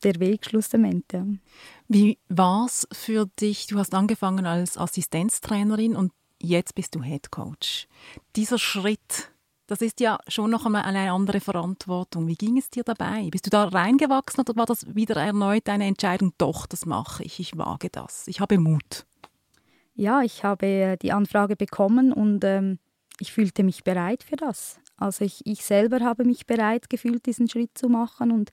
der 0.04 0.20
Weg 0.20 0.46
schlussendlich. 0.46 1.40
Wie 1.88 2.18
war 2.30 2.66
es 2.66 2.88
für 2.92 3.28
dich? 3.40 3.68
Du 3.68 3.78
hast 3.78 3.94
angefangen 3.94 4.46
als 4.46 4.78
Assistenztrainerin 4.78 5.96
und 5.96 6.12
jetzt 6.40 6.76
bist 6.76 6.96
du 6.96 7.02
Head 7.02 7.32
Coach. 7.32 7.88
Dieser 8.36 8.60
Schritt, 8.60 9.32
das 9.68 9.82
ist 9.82 10.00
ja 10.00 10.20
schon 10.28 10.52
noch 10.52 10.66
einmal 10.66 10.84
eine 10.84 11.12
andere 11.12 11.40
Verantwortung. 11.40 12.28
Wie 12.28 12.36
ging 12.36 12.58
es 12.58 12.70
dir 12.70 12.84
dabei? 12.84 13.30
Bist 13.32 13.46
du 13.46 13.50
da 13.50 13.66
reingewachsen 13.66 14.42
oder 14.42 14.56
war 14.56 14.66
das 14.66 14.94
wieder 14.96 15.16
erneut 15.16 15.70
eine 15.70 15.86
Entscheidung? 15.86 16.34
Doch, 16.38 16.66
das 16.66 16.86
mache 16.86 17.24
ich. 17.24 17.40
Ich 17.40 17.58
wage 17.58 17.90
das. 17.90 18.28
Ich 18.28 18.40
habe 18.40 18.58
Mut. 18.58 19.06
Ja, 19.96 20.22
ich 20.22 20.44
habe 20.44 20.66
äh, 20.66 20.98
die 20.98 21.12
Anfrage 21.12 21.56
bekommen 21.56 22.12
und 22.12 22.44
ähm, 22.44 22.80
ich 23.20 23.32
fühlte 23.32 23.64
mich 23.64 23.84
bereit 23.84 24.24
für 24.24 24.36
das. 24.36 24.80
Also 24.98 25.26
ich, 25.26 25.46
ich 25.46 25.64
selber 25.64 26.00
habe 26.00 26.24
mich 26.24 26.46
bereit 26.46 26.90
gefühlt, 26.90 27.26
diesen 27.26 27.48
Schritt 27.48 27.78
zu 27.78 27.90
machen 27.90 28.32
und 28.32 28.52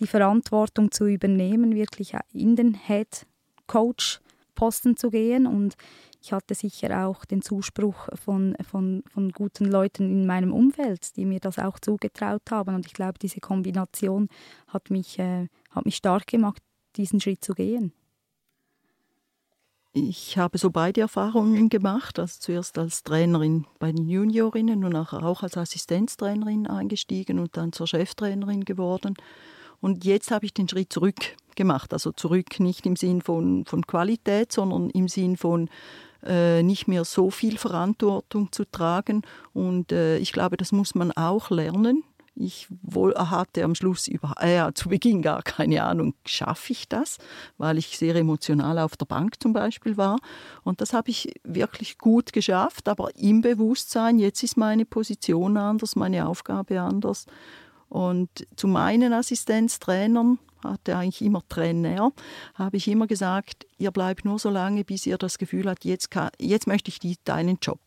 die 0.00 0.06
Verantwortung 0.06 0.90
zu 0.90 1.06
übernehmen, 1.06 1.74
wirklich 1.74 2.14
in 2.32 2.56
den 2.56 2.74
Head 2.74 3.26
Coach 3.66 4.20
Posten 4.54 4.96
zu 4.96 5.10
gehen 5.10 5.46
und 5.46 5.76
ich 6.20 6.32
hatte 6.32 6.54
sicher 6.54 7.06
auch 7.06 7.24
den 7.24 7.42
Zuspruch 7.42 8.08
von, 8.14 8.56
von, 8.68 9.04
von 9.06 9.30
guten 9.30 9.66
Leuten 9.66 10.10
in 10.10 10.26
meinem 10.26 10.52
Umfeld, 10.52 11.16
die 11.16 11.24
mir 11.24 11.38
das 11.38 11.58
auch 11.58 11.78
zugetraut 11.78 12.42
haben. 12.50 12.74
Und 12.74 12.86
ich 12.86 12.92
glaube, 12.92 13.18
diese 13.20 13.40
Kombination 13.40 14.28
hat 14.66 14.90
mich, 14.90 15.18
äh, 15.18 15.46
hat 15.70 15.84
mich 15.84 15.96
stark 15.96 16.26
gemacht, 16.26 16.60
diesen 16.96 17.20
Schritt 17.20 17.44
zu 17.44 17.54
gehen. 17.54 17.92
Ich 19.92 20.36
habe 20.36 20.58
so 20.58 20.70
beide 20.70 21.00
Erfahrungen 21.00 21.68
gemacht, 21.68 22.18
also 22.18 22.36
zuerst 22.38 22.78
als 22.78 23.02
Trainerin 23.04 23.66
bei 23.78 23.90
den 23.90 24.08
Juniorinnen 24.08 24.84
und 24.84 24.94
auch 24.94 25.42
als 25.42 25.56
Assistenztrainerin 25.56 26.66
eingestiegen 26.66 27.38
und 27.38 27.56
dann 27.56 27.72
zur 27.72 27.86
Cheftrainerin 27.86 28.64
geworden. 28.64 29.14
Und 29.80 30.04
jetzt 30.04 30.30
habe 30.30 30.46
ich 30.46 30.54
den 30.54 30.68
Schritt 30.68 30.92
zurück 30.92 31.36
gemacht. 31.56 31.92
Also 31.92 32.12
zurück 32.12 32.60
nicht 32.60 32.86
im 32.86 32.96
Sinn 32.96 33.20
von, 33.20 33.64
von 33.66 33.86
Qualität, 33.86 34.52
sondern 34.52 34.90
im 34.90 35.08
Sinn 35.08 35.36
von 35.36 35.68
äh, 36.24 36.62
nicht 36.62 36.88
mehr 36.88 37.04
so 37.04 37.30
viel 37.30 37.58
Verantwortung 37.58 38.50
zu 38.50 38.64
tragen. 38.64 39.22
Und 39.52 39.92
äh, 39.92 40.18
ich 40.18 40.32
glaube, 40.32 40.56
das 40.56 40.72
muss 40.72 40.94
man 40.94 41.12
auch 41.12 41.50
lernen. 41.50 42.04
Ich 42.40 42.68
wohl, 42.82 43.14
hatte 43.16 43.64
am 43.64 43.74
Schluss 43.74 44.06
über, 44.06 44.34
äh, 44.38 44.72
zu 44.72 44.88
Beginn 44.88 45.22
gar 45.22 45.42
keine 45.42 45.82
Ahnung, 45.82 46.14
schaffe 46.24 46.72
ich 46.72 46.88
das, 46.88 47.18
weil 47.56 47.78
ich 47.78 47.98
sehr 47.98 48.14
emotional 48.14 48.78
auf 48.78 48.96
der 48.96 49.06
Bank 49.06 49.42
zum 49.42 49.52
Beispiel 49.52 49.96
war. 49.96 50.18
Und 50.62 50.80
das 50.80 50.92
habe 50.92 51.10
ich 51.10 51.34
wirklich 51.42 51.98
gut 51.98 52.32
geschafft, 52.32 52.88
aber 52.88 53.08
im 53.16 53.40
Bewusstsein, 53.40 54.20
jetzt 54.20 54.44
ist 54.44 54.56
meine 54.56 54.84
Position 54.84 55.56
anders, 55.56 55.96
meine 55.96 56.28
Aufgabe 56.28 56.80
anders. 56.80 57.26
Und 57.88 58.28
zu 58.56 58.68
meinen 58.68 59.12
Assistenztrainern, 59.12 60.38
hatte 60.62 60.96
eigentlich 60.96 61.22
immer 61.22 61.42
Trainer, 61.48 62.12
habe 62.54 62.76
ich 62.76 62.88
immer 62.88 63.06
gesagt, 63.06 63.66
ihr 63.78 63.90
bleibt 63.90 64.24
nur 64.24 64.38
so 64.38 64.50
lange, 64.50 64.84
bis 64.84 65.06
ihr 65.06 65.18
das 65.18 65.38
Gefühl 65.38 65.68
habt, 65.68 65.84
jetzt, 65.84 66.10
kann, 66.10 66.30
jetzt 66.38 66.66
möchte 66.66 66.90
ich 66.90 66.98
die, 66.98 67.16
deinen 67.24 67.58
Job. 67.62 67.80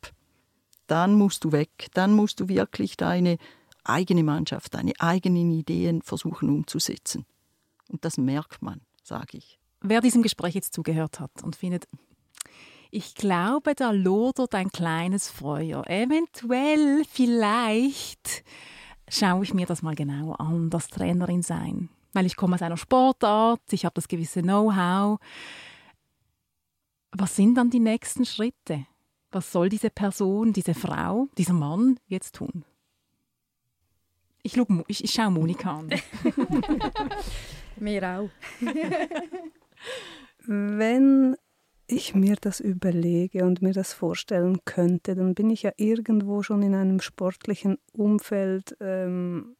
Dann 0.88 1.16
musst 1.16 1.44
du 1.44 1.52
weg, 1.52 1.88
dann 1.94 2.14
musst 2.14 2.40
du 2.40 2.48
wirklich 2.48 2.98
deine 2.98 3.38
eigene 3.84 4.24
Mannschaft, 4.24 4.74
deine 4.74 4.94
eigenen 5.00 5.52
Ideen 5.52 6.02
versuchen 6.02 6.50
umzusetzen. 6.50 7.26
Und 7.90 8.06
das 8.06 8.18
merkt 8.18 8.62
man, 8.62 8.82
sage 9.04 9.38
ich. 9.38 9.60
Wer 9.82 10.02
diesem 10.02 10.22
Gespräch 10.22 10.56
jetzt 10.56 10.74
zugehört 10.74 11.20
hat 11.20 11.32
und 11.44 11.56
findet, 11.56 11.88
ich 12.92 13.16
glaube, 13.16 13.74
da 13.74 13.92
lodert 13.92 14.54
ein 14.54 14.70
kleines 14.70 15.30
Feuer. 15.30 15.88
Eventuell, 15.88 17.04
vielleicht 17.10 18.44
schaue 19.12 19.44
ich 19.44 19.54
mir 19.54 19.66
das 19.66 19.82
mal 19.82 19.96
genau 19.96 20.34
an, 20.34 20.70
das 20.70 20.88
Trainerin 20.88 21.44
sein. 21.44 21.90
Weil 22.14 22.26
ich 22.26 22.36
komme 22.36 22.56
aus 22.56 22.62
einer 22.62 22.78
Sportart, 22.78 23.62
ich 23.72 23.86
habe 23.86 23.94
das 23.94 24.08
gewisse 24.08 24.42
Know-how. 24.42 25.20
Was 27.12 27.36
sind 27.36 27.56
dann 27.56 27.70
die 27.70 27.80
nächsten 27.80 28.26
Schritte? 28.26 28.86
Was 29.32 29.52
soll 29.52 29.70
diese 29.70 29.90
Person, 29.90 30.54
diese 30.54 30.74
Frau, 30.74 31.28
dieser 31.38 31.54
Mann 31.54 32.00
jetzt 32.08 32.36
tun? 32.36 32.66
Ich, 34.44 34.54
schau, 34.54 34.66
ich, 34.88 35.04
ich 35.04 35.12
schaue 35.12 35.32
Monika 35.32 35.80
an. 35.80 35.90
Mir 37.78 38.04
auch. 38.04 38.30
Wenn 40.46 41.38
ich 41.92 42.16
mir 42.16 42.36
das 42.40 42.60
überlege 42.60 43.46
und 43.46 43.62
mir 43.62 43.74
das 43.74 43.94
vorstellen 43.94 44.60
könnte, 44.66 45.16
dann 45.16 45.36
bin 45.36 45.50
ich 45.50 45.64
ja 45.64 45.72
irgendwo 45.78 46.44
schon 46.44 46.64
in 46.64 46.76
einem 46.76 47.02
sportlichen 47.02 47.78
Umfeld 47.94 48.76
ähm, 48.80 49.56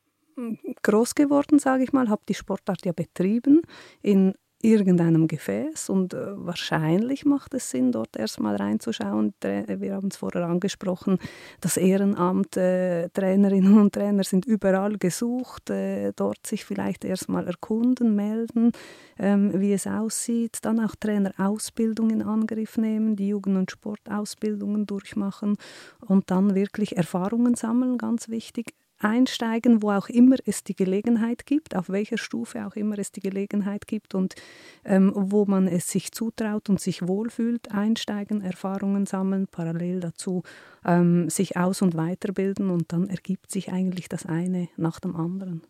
groß 0.84 1.16
geworden, 1.16 1.60
sage 1.60 1.84
ich 1.84 1.94
mal, 1.94 2.10
habe 2.10 2.24
die 2.28 2.34
Sportart 2.34 2.86
ja 2.86 2.94
betrieben 2.94 3.62
in 4.02 4.34
irgendeinem 4.64 5.28
Gefäß 5.28 5.90
und 5.90 6.14
äh, 6.14 6.18
wahrscheinlich 6.36 7.26
macht 7.26 7.54
es 7.54 7.70
Sinn, 7.70 7.92
dort 7.92 8.16
erstmal 8.18 8.56
reinzuschauen. 8.56 9.34
Wir 9.42 9.94
haben 9.96 10.08
es 10.08 10.18
vorher 10.18 10.46
angesprochen, 10.48 11.18
das 11.60 11.78
Ehrenamt, 11.78 12.58
äh, 12.58 13.10
Trainerinnen 13.10 13.78
und 13.78 13.94
Trainer 13.94 14.24
sind 14.24 14.46
überall 14.46 14.98
gesucht, 14.98 15.70
äh, 15.70 16.12
dort 16.16 16.46
sich 16.46 16.66
vielleicht 16.66 17.06
erstmal 17.06 17.48
erkunden, 17.48 18.16
melden, 18.16 18.72
ähm, 19.20 19.60
wie 19.60 19.74
es 19.74 19.88
aussieht, 19.88 20.60
dann 20.64 20.80
auch 20.80 20.96
Trainerausbildung 21.00 22.10
in 22.10 22.22
Angriff 22.22 22.78
nehmen, 22.78 23.16
die 23.16 23.30
Jugend- 23.30 23.58
und 23.58 23.72
Sportausbildungen 23.72 24.86
durchmachen 24.86 25.58
und 26.00 26.32
dann 26.32 26.56
wirklich 26.56 26.98
Erfahrungen 26.98 27.56
sammeln, 27.56 27.98
ganz 27.98 28.30
wichtig, 28.30 28.74
einsteigen, 29.04 29.82
wo 29.82 29.92
auch 29.92 30.10
immer 30.10 30.36
es 30.46 30.64
die 30.64 30.76
Gelegenheit 30.76 31.46
gibt, 31.46 31.76
auf 31.76 31.90
welcher 31.90 32.18
Stufe 32.18 32.66
auch 32.66 32.76
immer 32.76 32.98
es 33.00 33.12
die 33.12 33.20
Gelegenheit 33.20 33.88
gibt 33.88 34.16
und 34.16 34.36
ähm, 34.86 35.12
wo 35.16 35.46
man 35.46 35.68
es 35.68 35.90
sich 35.90 36.12
zutraut 36.12 36.70
und 36.70 36.80
sich 36.80 37.08
wohlfühlt, 37.08 37.72
einsteigen, 37.72 38.42
Erfahrungen 38.42 39.06
sammeln, 39.06 39.48
parallel 39.48 40.00
dazu 40.00 40.44
ähm, 40.86 41.30
sich 41.30 41.58
aus- 41.58 41.82
und 41.82 41.96
weiterbilden 41.96 42.70
und 42.70 42.94
dann 42.94 43.10
ergibt 43.10 43.52
sich 43.52 43.72
eigentlich 43.72 44.10
das 44.10 44.26
eine 44.26 44.70
nach 44.78 45.00
dem 45.00 45.16
anderen. 45.16 45.62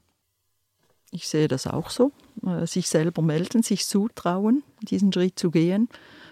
Ich 1.12 1.28
sehe 1.28 1.50
das 1.50 1.67
auch 1.67 1.89
so. 1.89 2.12
Äh, 2.46 2.65
sich 2.65 2.88
selber 2.88 3.22
melden, 3.22 3.63
sich 3.63 3.86
zutrauen, 3.86 4.63
diesen 4.82 5.12
Schritt 5.12 5.38
zu 5.38 5.52
gehen 5.52 5.89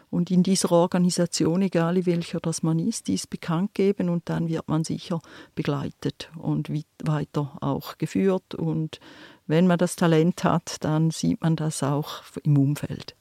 und 0.10 0.32
in 0.32 0.43
dieser 0.43 0.72
Organisation, 0.72 1.62
egal 1.62 1.98
in 1.98 2.06
welcher 2.06 2.39
das 2.39 2.63
man 2.63 2.80
ist, 2.80 3.08
dies 3.08 3.28
bekannt 3.28 3.74
geben 3.76 4.10
und 4.10 4.28
dann 4.30 4.50
wird 4.50 4.67
man 4.67 4.84
sicher 4.84 5.22
begleitet 5.54 6.32
und 6.36 6.72
weiter 7.04 7.58
auch 7.62 7.98
geführt. 7.98 8.56
Und 8.56 9.00
wenn 9.45 9.67
man 9.67 9.78
das 9.78 9.95
Talent 9.95 10.43
hat, 10.43 10.84
dann 10.84 11.12
sieht 11.12 11.41
man 11.41 11.56
das 11.56 11.84
auch 11.84 12.24
im 12.43 12.58
Umfeld. 12.58 13.15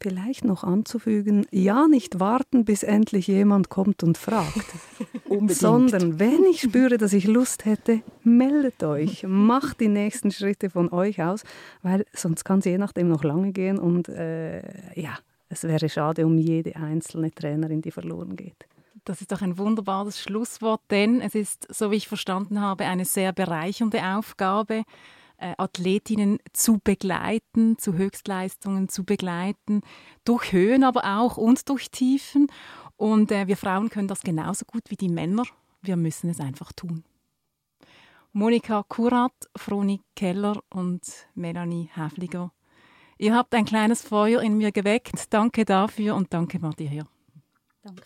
Vielleicht 0.00 0.44
noch 0.44 0.62
anzufügen, 0.62 1.44
ja 1.50 1.88
nicht 1.88 2.20
warten, 2.20 2.64
bis 2.64 2.84
endlich 2.84 3.26
jemand 3.26 3.68
kommt 3.68 4.04
und 4.04 4.16
fragt, 4.16 4.64
sondern 5.48 6.20
wenn 6.20 6.44
ich 6.44 6.60
spüre, 6.60 6.98
dass 6.98 7.12
ich 7.12 7.26
Lust 7.26 7.64
hätte, 7.64 8.02
meldet 8.22 8.84
euch, 8.84 9.24
macht 9.26 9.80
die 9.80 9.88
nächsten 9.88 10.30
Schritte 10.30 10.70
von 10.70 10.92
euch 10.92 11.20
aus, 11.20 11.42
weil 11.82 12.06
sonst 12.12 12.44
kann 12.44 12.60
es 12.60 12.66
je 12.66 12.78
nachdem 12.78 13.08
noch 13.08 13.24
lange 13.24 13.50
gehen 13.50 13.80
und 13.80 14.08
äh, 14.08 14.62
ja, 14.94 15.18
es 15.48 15.64
wäre 15.64 15.88
schade 15.88 16.26
um 16.26 16.38
jede 16.38 16.76
einzelne 16.76 17.30
Trainerin, 17.30 17.82
die 17.82 17.90
verloren 17.90 18.36
geht. 18.36 18.66
Das 19.04 19.20
ist 19.20 19.32
doch 19.32 19.40
ein 19.40 19.56
wunderbares 19.56 20.20
Schlusswort, 20.20 20.82
denn 20.90 21.20
es 21.20 21.34
ist, 21.34 21.66
so 21.74 21.90
wie 21.90 21.96
ich 21.96 22.08
verstanden 22.08 22.60
habe, 22.60 22.84
eine 22.84 23.04
sehr 23.04 23.32
bereichernde 23.32 24.02
Aufgabe. 24.04 24.84
äh, 25.38 25.54
Athletinnen 25.56 26.38
zu 26.52 26.78
begleiten, 26.82 27.78
zu 27.78 27.94
Höchstleistungen 27.94 28.88
zu 28.88 29.04
begleiten, 29.04 29.82
durch 30.24 30.52
Höhen 30.52 30.84
aber 30.84 31.18
auch 31.18 31.36
und 31.36 31.68
durch 31.68 31.90
Tiefen. 31.90 32.48
Und 32.96 33.30
äh, 33.30 33.46
wir 33.46 33.56
Frauen 33.56 33.88
können 33.88 34.08
das 34.08 34.22
genauso 34.22 34.64
gut 34.64 34.82
wie 34.88 34.96
die 34.96 35.08
Männer. 35.08 35.44
Wir 35.80 35.96
müssen 35.96 36.28
es 36.28 36.40
einfach 36.40 36.72
tun. 36.72 37.04
Monika 38.32 38.84
Kurat, 38.88 39.32
Froni 39.56 40.00
Keller 40.14 40.60
und 40.70 41.02
Melanie 41.34 41.88
Häfliger. 41.94 42.52
Ihr 43.18 43.34
habt 43.34 43.52
ein 43.54 43.64
kleines 43.64 44.02
Feuer 44.02 44.40
in 44.42 44.56
mir 44.56 44.70
geweckt. 44.70 45.24
Danke 45.30 45.64
dafür 45.64 46.14
und 46.14 46.32
danke, 46.32 46.58
Martin. 46.60 47.04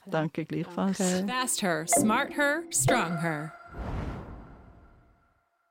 Danke, 0.06 0.44
gleichfalls. 0.44 0.98
Fast 1.26 1.62
her, 1.62 1.86
smart 1.86 2.36
her, 2.36 2.62
strong 2.70 3.20
her. 3.20 3.52